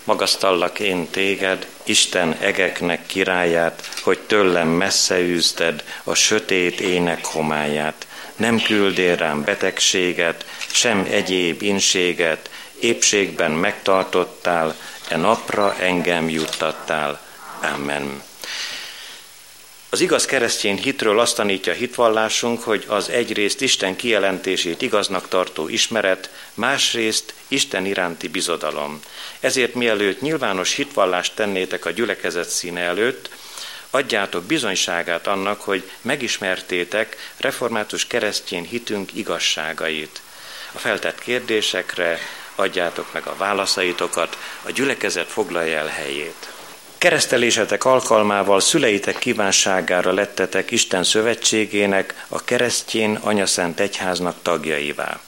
[0.04, 8.08] Magasztallak én téged, Isten egeknek királyát, hogy tőlem messze űzted a sötét ének homályát.
[8.36, 14.76] Nem küldél rám betegséget, sem egyéb inséget, épségben megtartottál,
[15.08, 17.20] e napra engem juttattál.
[17.74, 18.25] Amen.
[19.90, 26.30] Az igaz keresztény hitről azt tanítja hitvallásunk, hogy az egyrészt Isten kijelentését igaznak tartó ismeret,
[26.54, 29.00] másrészt Isten iránti bizodalom.
[29.40, 33.30] Ezért mielőtt nyilvános hitvallást tennétek a gyülekezet színe előtt,
[33.90, 40.22] adjátok bizonyságát annak, hogy megismertétek református keresztény hitünk igazságait.
[40.72, 42.20] A feltett kérdésekre
[42.56, 46.55] adjátok meg a válaszaitokat, a gyülekezet foglalja el helyét.
[47.06, 55.20] Keresztelésetek alkalmával szüleitek kívánságára lettetek Isten szövetségének, a keresztjén anyaszent egyháznak tagjaivá.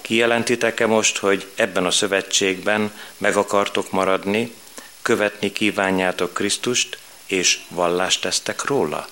[0.00, 4.54] Kijelentitek-e most, hogy ebben a szövetségben meg akartok maradni,
[5.02, 9.08] követni kívánjátok Krisztust, és vallást tesztek róla?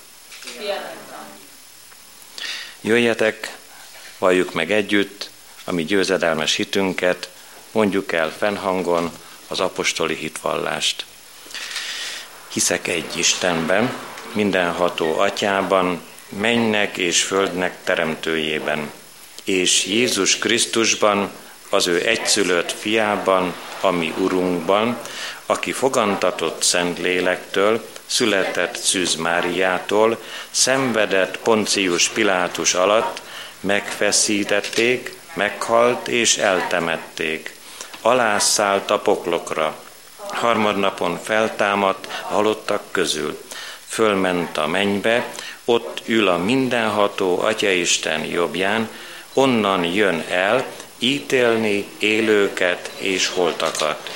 [2.81, 3.57] Jöjjetek,
[4.17, 5.29] valljuk meg együtt
[5.63, 7.29] a mi győzedelmes hitünket,
[7.71, 9.11] mondjuk el fennhangon
[9.47, 11.07] az apostoli hitvallást.
[12.49, 13.93] Hiszek egy Istenben,
[14.31, 18.91] mindenható atyában, mennek és földnek teremtőjében,
[19.43, 21.31] és Jézus Krisztusban,
[21.69, 24.97] az ő egyszülött fiában, ami Urunkban,
[25.45, 30.17] aki fogantatott Szent Lélektől, született Szűz Máriától,
[30.51, 33.21] szenvedett Poncius Pilátus alatt,
[33.59, 37.53] megfeszítették, meghalt és eltemették.
[38.01, 39.75] Alászállt a poklokra,
[40.27, 43.41] harmadnapon feltámadt a halottak közül.
[43.87, 45.25] Fölment a mennybe,
[45.65, 48.89] ott ül a mindenható Atyaisten jobbján,
[49.33, 50.65] onnan jön el
[50.99, 54.11] ítélni élőket és holtakat.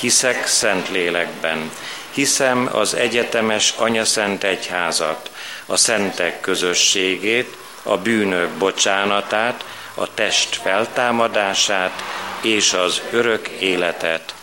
[0.00, 1.70] Hiszek szent lélekben,
[2.10, 5.30] hiszem az egyetemes anyaszent egyházat,
[5.66, 12.02] a szentek közösségét, a bűnök bocsánatát, a test feltámadását
[12.40, 14.34] és az örök életet.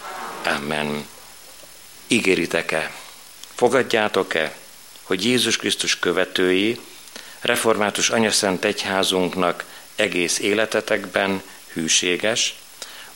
[0.46, 1.08] Amen.
[2.08, 2.92] Ígéritek-e,
[3.56, 4.56] fogadjátok-e,
[5.04, 6.80] hogy Jézus Krisztus követői,
[7.42, 9.64] református anyaszent egyházunknak
[9.96, 11.42] egész életetekben
[11.74, 12.56] hűséges,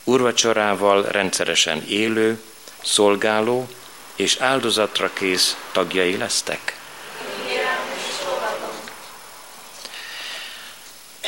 [0.03, 2.41] urvacsorával rendszeresen élő,
[2.83, 3.69] szolgáló
[4.15, 6.77] és áldozatra kész tagjai lesztek?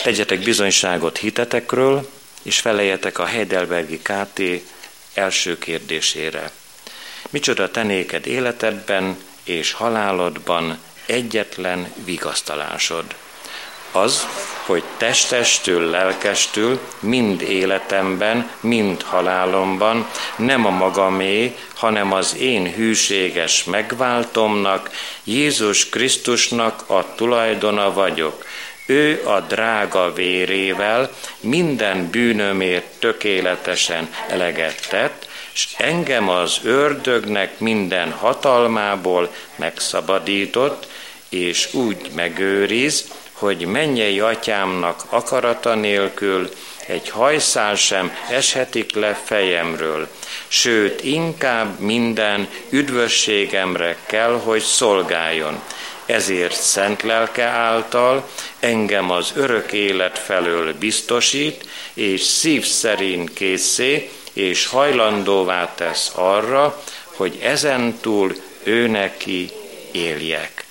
[0.03, 2.09] Tegyetek bizonyságot hitetekről,
[2.41, 4.41] és feleljetek a Heidelbergi KT
[5.13, 6.51] első kérdésére.
[7.29, 13.05] Micsoda tenéked életedben és halálodban egyetlen vigasztalásod?
[13.91, 14.27] Az,
[14.65, 24.89] hogy testestől, lelkestül, mind életemben, mind halálomban nem a magamé, hanem az én hűséges megváltomnak,
[25.23, 28.45] Jézus Krisztusnak a tulajdona vagyok.
[28.91, 39.33] Ő a drága vérével minden bűnömért tökéletesen eleget tett, és engem az ördögnek minden hatalmából
[39.55, 40.87] megszabadított,
[41.29, 46.49] és úgy megőriz, hogy mennyei atyámnak akarata nélkül
[46.87, 50.07] egy hajszál sem eshetik le fejemről,
[50.47, 55.61] sőt, inkább minden üdvösségemre kell, hogy szolgáljon.
[56.11, 64.65] Ezért szent lelke által engem az örök élet felől biztosít, és szív szerint készé, és
[64.65, 69.49] hajlandóvá tesz arra, hogy ezentúl ő neki
[69.91, 70.65] éljek.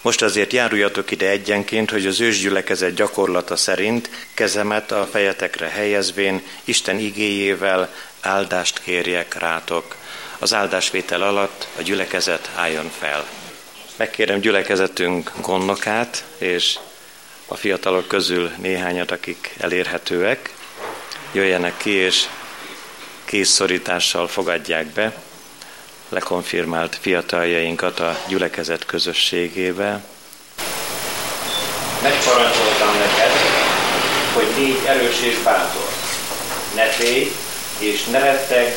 [0.00, 6.98] Most azért járuljatok ide egyenként, hogy az ősgyülekezet gyakorlata szerint kezemet a fejetekre helyezvén Isten
[6.98, 9.96] igéjével áldást kérjek rátok.
[10.38, 13.26] Az áldásvétel alatt a gyülekezet álljon fel.
[13.96, 16.78] Megkérem gyülekezetünk gondnokát, és
[17.46, 20.54] a fiatalok közül néhányat, akik elérhetőek,
[21.32, 22.24] jöjjenek ki, és
[23.24, 25.12] készszorítással fogadják be
[26.08, 30.04] lekonfirmált fiataljainkat a gyülekezet közösségébe.
[32.02, 33.32] Megparancsoltam neked,
[34.32, 35.88] hogy légy erős és bátor.
[36.74, 37.32] Ne félj
[37.78, 38.76] és ne retteg,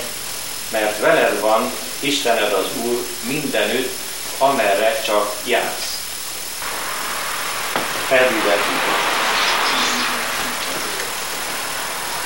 [0.72, 2.98] mert veled van Istened az Úr
[3.28, 3.99] mindenütt,
[4.40, 5.98] amerre csak jársz.
[8.08, 8.82] Felvizetünk.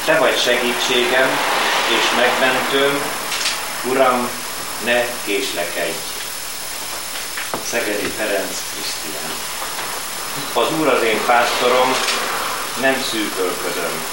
[0.06, 1.30] Te vagy segítségem
[1.90, 3.02] és megmentőm,
[3.84, 4.30] Uram,
[4.86, 5.98] ne késlekedj.
[7.66, 9.32] Szegedi Ferenc Krisztián.
[10.54, 11.96] Az Úr az én pásztorom,
[12.82, 14.06] nem szűkölködöm.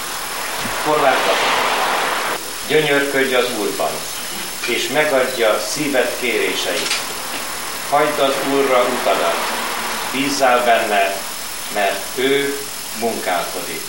[0.85, 1.39] Horvátok,
[2.69, 3.91] gyönyörködj az Úrban,
[4.67, 7.10] és megadja szíved kéréseit.
[7.91, 9.37] Hagyd az Úrra utadat,
[10.13, 11.15] bízzál benne,
[11.75, 12.61] mert ő
[12.99, 13.81] munkálkodik.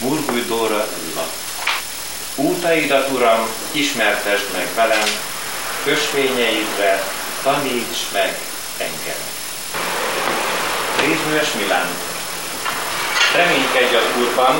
[0.00, 1.26] Murgúj Dóra Ulla.
[2.34, 5.08] Útaidat, Uram, ismertesd meg velem,
[5.84, 7.04] ösvényeidre
[7.42, 8.38] taníts meg
[8.78, 9.20] engem.
[11.00, 11.88] Rézműes Milán,
[13.36, 14.58] reménykedj az Úrban,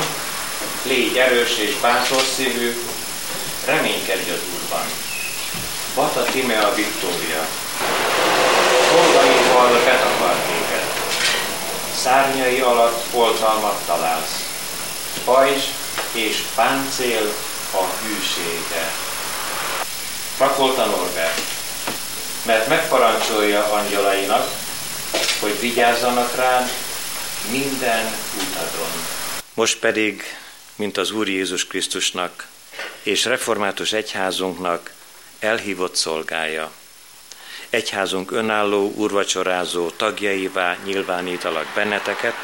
[0.83, 2.83] légy erős és bátor szívű,
[3.65, 4.85] reménykedj az Úrban.
[5.95, 7.47] Bata Timea Viktória,
[8.97, 10.85] Szolgaival betakar téged,
[11.95, 14.49] szárnyai alatt oltalmat találsz,
[15.25, 15.65] pajzs
[16.13, 17.33] és páncél
[17.73, 18.91] a hűsége.
[20.39, 21.41] Rakolta Norbert,
[22.47, 24.49] mert megparancsolja angyalainak,
[25.41, 26.71] hogy vigyázzanak rád
[27.51, 28.91] minden utadon.
[29.55, 30.23] Most pedig,
[30.77, 32.47] mint az Úr Jézus Krisztusnak
[33.03, 34.93] és református egyházunknak
[35.39, 36.71] elhívott szolgája,
[37.71, 42.35] egyházunk önálló, urvacsorázó tagjaivá nyilvánítalak benneteket,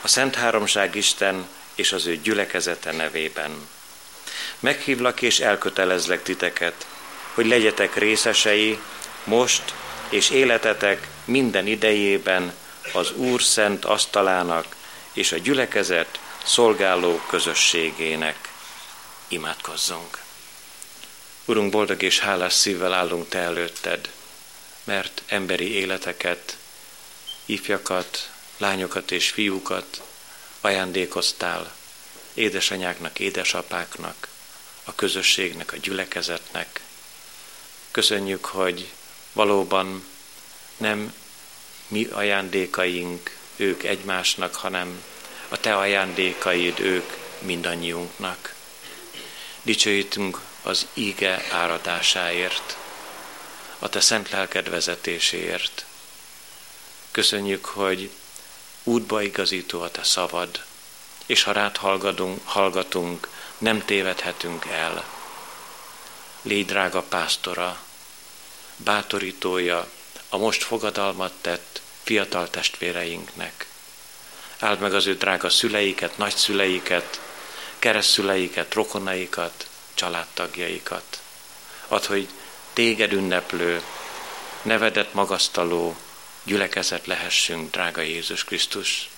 [0.00, 3.68] a Szent Háromság Isten és az ő gyülekezete nevében.
[4.60, 6.86] Meghívlak és elkötelezlek titeket,
[7.34, 8.78] hogy legyetek részesei
[9.24, 9.74] most
[10.08, 12.52] és életetek minden idejében
[12.92, 14.66] az Úr szent asztalának
[15.12, 18.48] és a gyülekezet szolgáló közösségének.
[19.28, 20.18] Imádkozzunk!
[21.44, 24.10] Urunk, boldog és hálás szívvel állunk Te előtted,
[24.84, 26.56] mert emberi életeket,
[27.44, 30.02] ifjakat, lányokat és fiúkat
[30.60, 31.74] ajándékoztál
[32.34, 34.28] édesanyáknak, édesapáknak,
[34.84, 36.80] a közösségnek, a gyülekezetnek.
[37.90, 38.88] Köszönjük, hogy
[39.32, 40.04] valóban
[40.76, 41.14] nem
[41.88, 45.02] mi ajándékaink ők egymásnak, hanem
[45.48, 48.54] a te ajándékaid ők mindannyiunknak.
[49.62, 52.76] Dicsőítünk az íge áradásáért,
[53.82, 55.84] a te szent lelked vezetéséért.
[57.10, 58.10] Köszönjük, hogy
[58.82, 60.64] útba igazító a te szavad,
[61.26, 61.76] és ha rád
[62.44, 63.28] hallgatunk,
[63.58, 65.04] nem tévedhetünk el.
[66.42, 67.82] Légy drága pásztora,
[68.76, 69.90] bátorítója
[70.28, 73.66] a most fogadalmat tett fiatal testvéreinknek.
[74.58, 77.20] Áld meg az ő drága szüleiket, nagyszüleiket,
[77.78, 81.20] keresztszüleiket, rokonaikat, családtagjaikat.
[81.88, 82.28] Add, hogy
[82.80, 83.82] téged ünneplő,
[84.62, 85.96] nevedet magasztaló
[86.42, 89.10] gyülekezet lehessünk, drága Jézus Krisztus.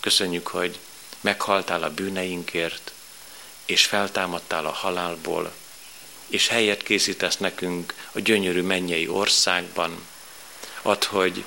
[0.00, 0.78] Köszönjük, hogy
[1.20, 2.92] meghaltál a bűneinkért,
[3.66, 5.52] és feltámadtál a halálból,
[6.26, 10.06] és helyet készítesz nekünk a gyönyörű mennyei országban.
[10.82, 11.44] Add, hogy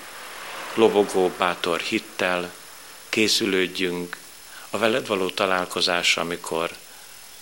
[0.74, 2.54] lobogó, bátor hittel
[3.10, 4.18] készülődjünk
[4.70, 6.72] a veled való találkozásra, amikor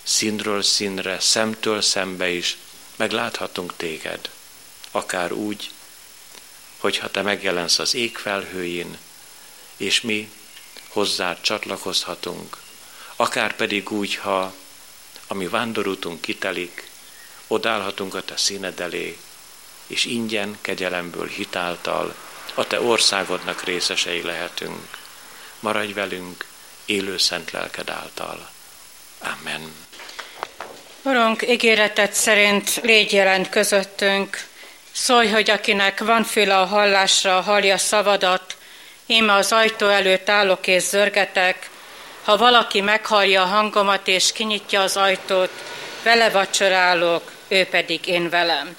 [0.02, 2.56] színről színre, szemtől szembe is
[2.96, 4.30] megláthatunk téged.
[4.90, 5.70] Akár úgy,
[6.78, 8.98] hogyha te megjelensz az ég felhőjén,
[9.76, 10.30] és mi
[10.88, 12.56] hozzád csatlakozhatunk,
[13.16, 14.54] akár pedig úgy, ha
[15.26, 16.90] a mi vándorútunk kitelik,
[17.46, 19.18] odállhatunk a te színed elé,
[19.86, 22.14] és ingyen, kegyelemből, hitáltal
[22.54, 24.98] a te országodnak részesei lehetünk.
[25.60, 26.46] Maradj velünk,
[26.84, 28.50] élő szent lelked által.
[29.18, 29.83] Amen.
[31.06, 34.44] Urunk, ígéretet szerint légy jelent közöttünk,
[34.92, 38.56] szólj, hogy akinek van füle a hallásra, hallja szavadat,
[39.06, 41.70] íme az ajtó előtt állok és zörgetek,
[42.24, 45.50] ha valaki meghallja a hangomat és kinyitja az ajtót,
[46.02, 48.76] vele vacsorálok, ő pedig én velem.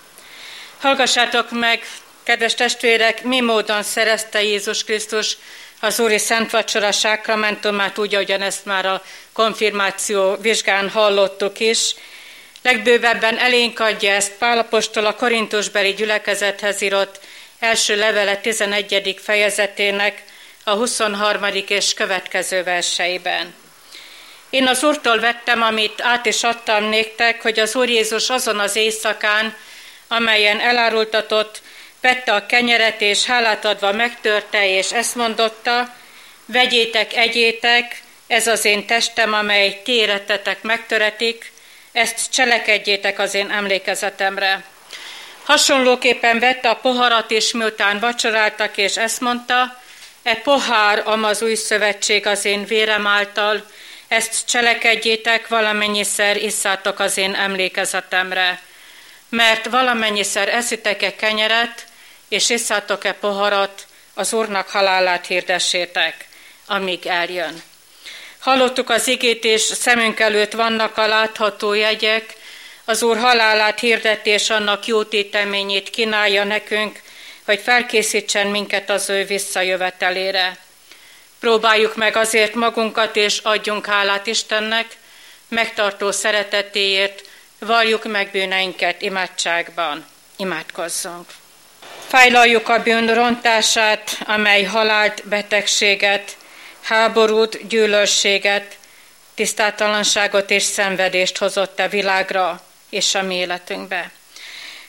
[0.80, 1.88] Hallgassátok meg,
[2.23, 5.38] kedves testvérek, mi módon szerezte Jézus Krisztus
[5.80, 9.03] az Úri Szent Vacsora sákramentumát, úgy, ahogyan ezt már a
[9.34, 11.95] konfirmáció vizsgán hallottuk is.
[12.61, 17.19] Legbővebben elénk adja ezt Pálapostól a Korintusbeli gyülekezethez írott
[17.59, 19.19] első levele 11.
[19.21, 20.23] fejezetének
[20.63, 21.43] a 23.
[21.67, 23.53] és következő verseiben.
[24.49, 28.76] Én az Úrtól vettem, amit át is adtam néktek, hogy az Úr Jézus azon az
[28.76, 29.55] éjszakán,
[30.07, 31.61] amelyen elárultatott,
[32.05, 35.93] vette a kenyeret, és hálát adva megtörte, és ezt mondotta,
[36.45, 40.09] vegyétek, egyétek, ez az én testem, amely ti
[40.61, 41.51] megtöretik,
[41.91, 44.63] ezt cselekedjétek az én emlékezetemre.
[45.43, 49.81] Hasonlóképpen vette a poharat, és miután vacsoráltak, és ezt mondta,
[50.23, 53.65] e pohár, amaz új szövetség az én vérem által,
[54.07, 58.59] ezt cselekedjétek, valamennyiszer isszátok az én emlékezetemre.
[59.29, 61.85] Mert valamennyiszer eszitek-e kenyeret,
[62.30, 66.28] és isszátok-e poharat, az Úrnak halálát hirdessétek,
[66.65, 67.63] amíg eljön.
[68.39, 72.36] Hallottuk az igét, és szemünk előtt vannak a látható jegyek,
[72.86, 77.01] az Úr halálát hirdetés annak jó téteményét kínálja nekünk,
[77.45, 80.57] hogy felkészítsen minket az ő visszajövetelére.
[81.39, 84.86] Próbáljuk meg azért magunkat, és adjunk hálát Istennek,
[85.47, 87.23] megtartó szeretetéért,
[87.59, 90.05] valljuk meg bűneinket imádságban.
[90.38, 91.28] Imádkozzunk.
[92.07, 96.37] Fájlaljuk a bűn rontását, amely halált, betegséget,
[96.81, 98.77] háborút, gyűlölséget,
[99.35, 104.11] tisztátalanságot és szenvedést hozott a világra és a mi életünkbe.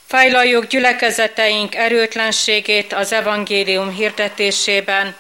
[0.07, 5.17] Fájlaljuk gyülekezeteink erőtlenségét az evangélium hirdetésében,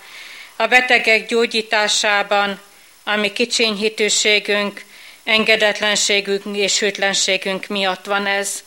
[0.56, 2.60] a betegek gyógyításában,
[3.04, 4.84] ami kicsinyhitőségünk,
[5.24, 8.62] engedetlenségünk és hűtlenségünk miatt van ez.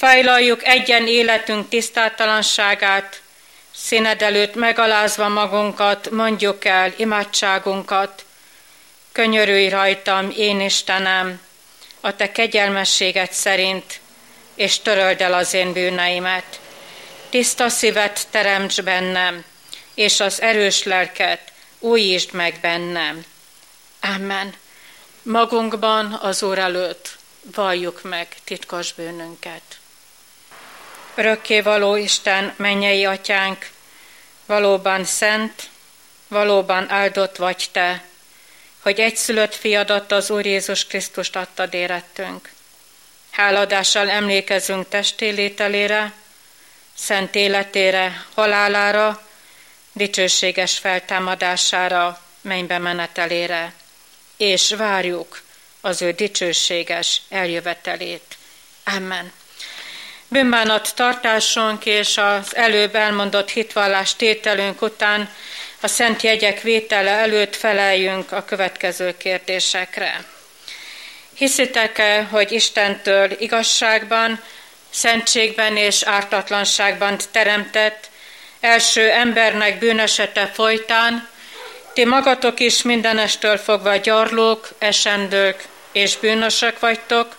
[0.00, 3.20] Fájlaljuk egyen életünk tisztátalanságát,
[3.74, 8.24] színed előtt megalázva magunkat, mondjuk el imádságunkat.
[9.12, 11.40] Könyörülj rajtam, én Istenem,
[12.00, 14.00] a te kegyelmességet szerint,
[14.54, 16.60] és töröld el az én bűneimet.
[17.28, 19.44] Tiszta szívet teremts bennem,
[19.94, 23.24] és az erős lelket újítsd meg bennem.
[24.00, 24.54] Amen.
[25.22, 27.16] Magunkban az Úr előtt
[27.54, 29.69] valljuk meg titkos bűnünket.
[31.20, 33.68] Örökké való Isten, mennyei atyánk,
[34.46, 35.68] valóban szent,
[36.28, 38.04] valóban áldott vagy te,
[38.78, 42.50] hogy egyszülött fiadat az Úr Jézus Krisztust adtad érettünk.
[43.30, 46.12] Háladással emlékezünk testélételére,
[46.94, 49.22] szent életére, halálára,
[49.92, 53.72] dicsőséges feltámadására, mennybe menetelére,
[54.36, 55.42] és várjuk
[55.80, 58.36] az ő dicsőséges eljövetelét.
[58.84, 59.32] Amen.
[60.32, 65.30] Bűnbánat tartásunk és az előbb elmondott hitvallás tételünk után
[65.80, 70.24] a szent jegyek vétele előtt feleljünk a következő kérdésekre.
[71.34, 74.42] Hiszitek-e, hogy Istentől igazságban,
[74.90, 78.10] szentségben és ártatlanságban teremtett,
[78.60, 81.28] első embernek bűnesete folytán,
[81.92, 87.36] ti magatok is mindenestől fogva gyarlók, esendők és bűnösök vagytok,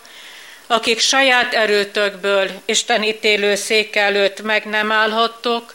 [0.72, 5.74] akik saját erőtökből Isten ítélő szék előtt meg nem állhattok,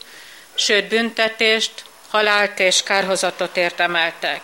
[0.54, 1.72] sőt büntetést,
[2.08, 4.40] halált és kárhozatot érdemeltek.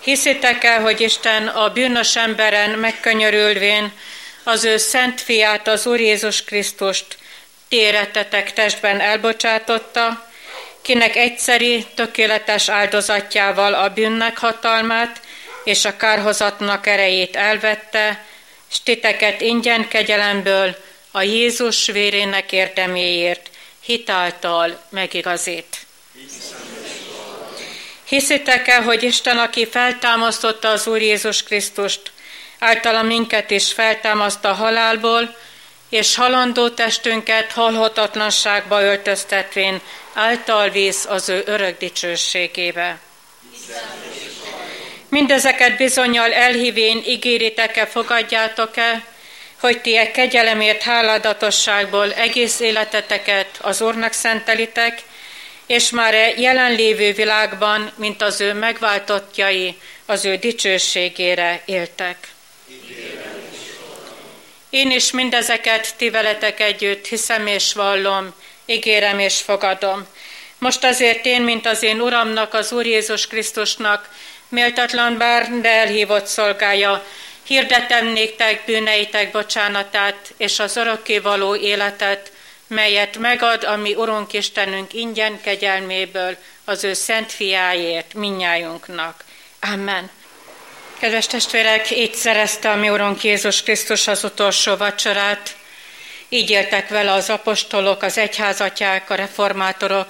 [0.00, 3.92] Hiszitek el, hogy Isten a bűnös emberen megkönyörülvén
[4.44, 7.18] az ő szent fiát, az Úr Jézus Krisztust
[7.68, 10.30] téretetek testben elbocsátotta,
[10.82, 15.20] kinek egyszeri, tökéletes áldozatjával a bűnnek hatalmát
[15.66, 18.24] és a kárhozatnak erejét elvette,
[18.68, 20.76] s titeket ingyen kegyelemből
[21.10, 23.50] a Jézus vérének érdeméért
[23.80, 25.86] hitáltal megigazít.
[28.04, 32.12] Hiszitek el, hogy Isten, aki feltámasztotta az Úr Jézus Krisztust,
[32.58, 35.36] általa minket is feltámaszt a halálból,
[35.88, 39.80] és halandó testünket halhatatlanságba öltöztetvén
[40.12, 42.98] által visz az ő örök dicsőségébe.
[45.16, 49.04] Mindezeket bizonyal elhívén ígéritek-e, fogadjátok-e,
[49.60, 55.02] hogy ti egy kegyelemért háladatosságból egész életeteket az Úrnak szentelitek,
[55.66, 62.28] és már a jelenlévő világban, mint az ő megváltottjai, az ő dicsőségére éltek.
[64.70, 68.34] Én is mindezeket ti veletek együtt hiszem és vallom,
[68.66, 70.06] ígérem és fogadom.
[70.58, 74.08] Most azért én, mint az én Uramnak, az Úr Jézus Krisztusnak,
[74.48, 77.04] méltatlan bár, de elhívott szolgája,
[77.42, 80.80] hirdetem néktek bűneitek bocsánatát és az
[81.22, 82.32] való életet,
[82.66, 89.24] melyet megad a mi Urunk Istenünk ingyen kegyelméből az ő szent fiáért minnyájunknak.
[89.60, 90.10] Amen.
[90.98, 95.56] Kedves testvérek, így szerezte a mi Urunk Jézus Krisztus az utolsó vacsorát,
[96.28, 100.06] így éltek vele az apostolok, az egyházatják, a reformátorok,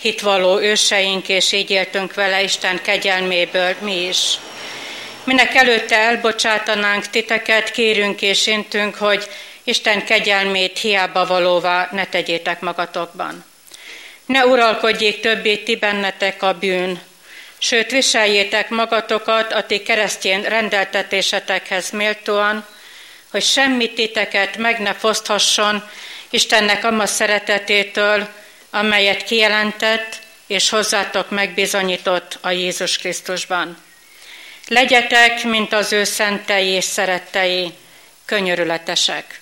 [0.00, 4.34] hitvalló őseink, és így éltünk vele Isten kegyelméből mi is.
[5.24, 9.28] Minek előtte elbocsátanánk titeket, kérünk és intünk, hogy
[9.64, 13.44] Isten kegyelmét hiába valóvá ne tegyétek magatokban.
[14.26, 17.00] Ne uralkodjék többé ti bennetek a bűn,
[17.58, 22.66] sőt viseljétek magatokat a ti keresztjén rendeltetésetekhez méltóan,
[23.30, 25.88] hogy semmit titeket meg ne foszthasson
[26.30, 28.28] Istennek amma szeretetétől,
[28.76, 33.76] amelyet kijelentett és hozzátok megbizonyított a Jézus Krisztusban.
[34.68, 37.72] Legyetek, mint az ő szentei és szerettei,
[38.24, 39.38] könyörületesek.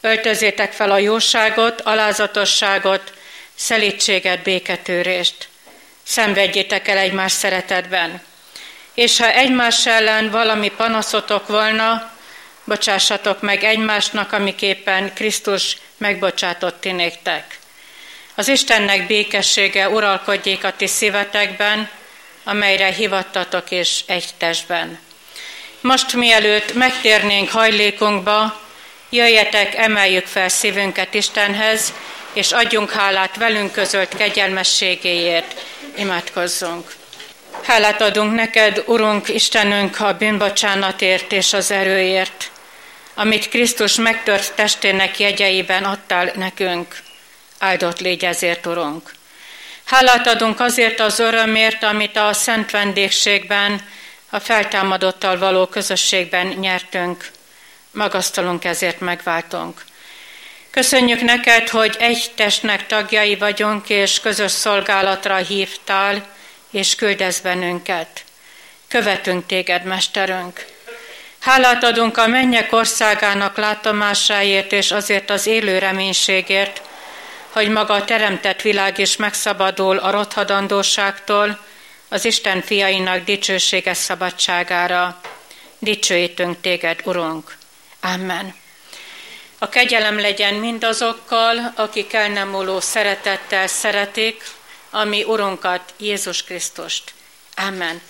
[0.00, 3.12] Öltözétek fel a jóságot, alázatosságot,
[3.54, 5.48] szelítséget, béketűrést.
[6.02, 8.22] Szenvedjétek el egymás szeretetben.
[8.94, 12.12] És ha egymás ellen valami panaszotok volna,
[12.64, 17.62] bocsássatok meg egymásnak, amiképpen Krisztus megbocsátott ti néktek.
[18.34, 21.88] Az Istennek békessége uralkodjék a ti szívetekben,
[22.44, 24.98] amelyre hivattatok és egy testben.
[25.80, 28.60] Most mielőtt megtérnénk hajlékunkba,
[29.10, 31.92] jöjjetek, emeljük fel szívünket Istenhez,
[32.32, 35.60] és adjunk hálát velünk közölt kegyelmességéért.
[35.96, 36.94] Imádkozzunk!
[37.62, 42.50] Hálát adunk neked, Urunk, Istenünk, a bűnbocsánatért és az erőért,
[43.14, 47.03] amit Krisztus megtört testének jegyeiben adtál nekünk.
[47.58, 49.12] Áldott légy ezért, Urunk!
[49.84, 53.80] Hálát adunk azért az örömért, amit a szent vendégségben,
[54.30, 57.30] a feltámadottal való közösségben nyertünk.
[57.90, 59.84] magasztalunk ezért megváltunk.
[60.70, 66.26] Köszönjük neked, hogy egy testnek tagjai vagyunk, és közös szolgálatra hívtál,
[66.70, 68.24] és küldesz bennünket.
[68.88, 70.64] Követünk téged, Mesterünk.
[71.38, 76.82] Hálát adunk a mennyek országának látomásáért, és azért az élő reménységért,
[77.54, 81.58] hogy maga a teremtett világ is megszabadul a rothadandóságtól,
[82.08, 85.20] az Isten fiainak dicsőséges szabadságára.
[85.78, 87.56] Dicsőítünk téged, Urunk.
[88.00, 88.54] Amen.
[89.58, 94.44] A kegyelem legyen mindazokkal, akik el nem múló szeretettel szeretik,
[94.90, 97.12] ami Urunkat, Jézus Krisztust.
[97.56, 98.00] Amen.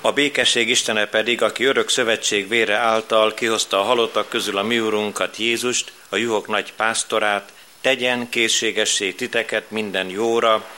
[0.00, 4.80] A békesség Istene pedig, aki örök szövetség vére által kihozta a halottak közül a mi
[4.80, 10.70] Urunkat, Jézust, a juhok nagy pásztorát, tegyen készségessé titeket minden jóra,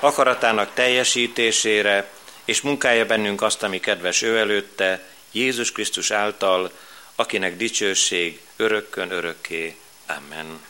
[0.00, 2.10] akaratának teljesítésére,
[2.44, 6.70] és munkálja bennünk azt, ami kedves ő előtte, Jézus Krisztus által,
[7.14, 9.76] akinek dicsőség örökkön örökké.
[10.06, 10.69] Amen.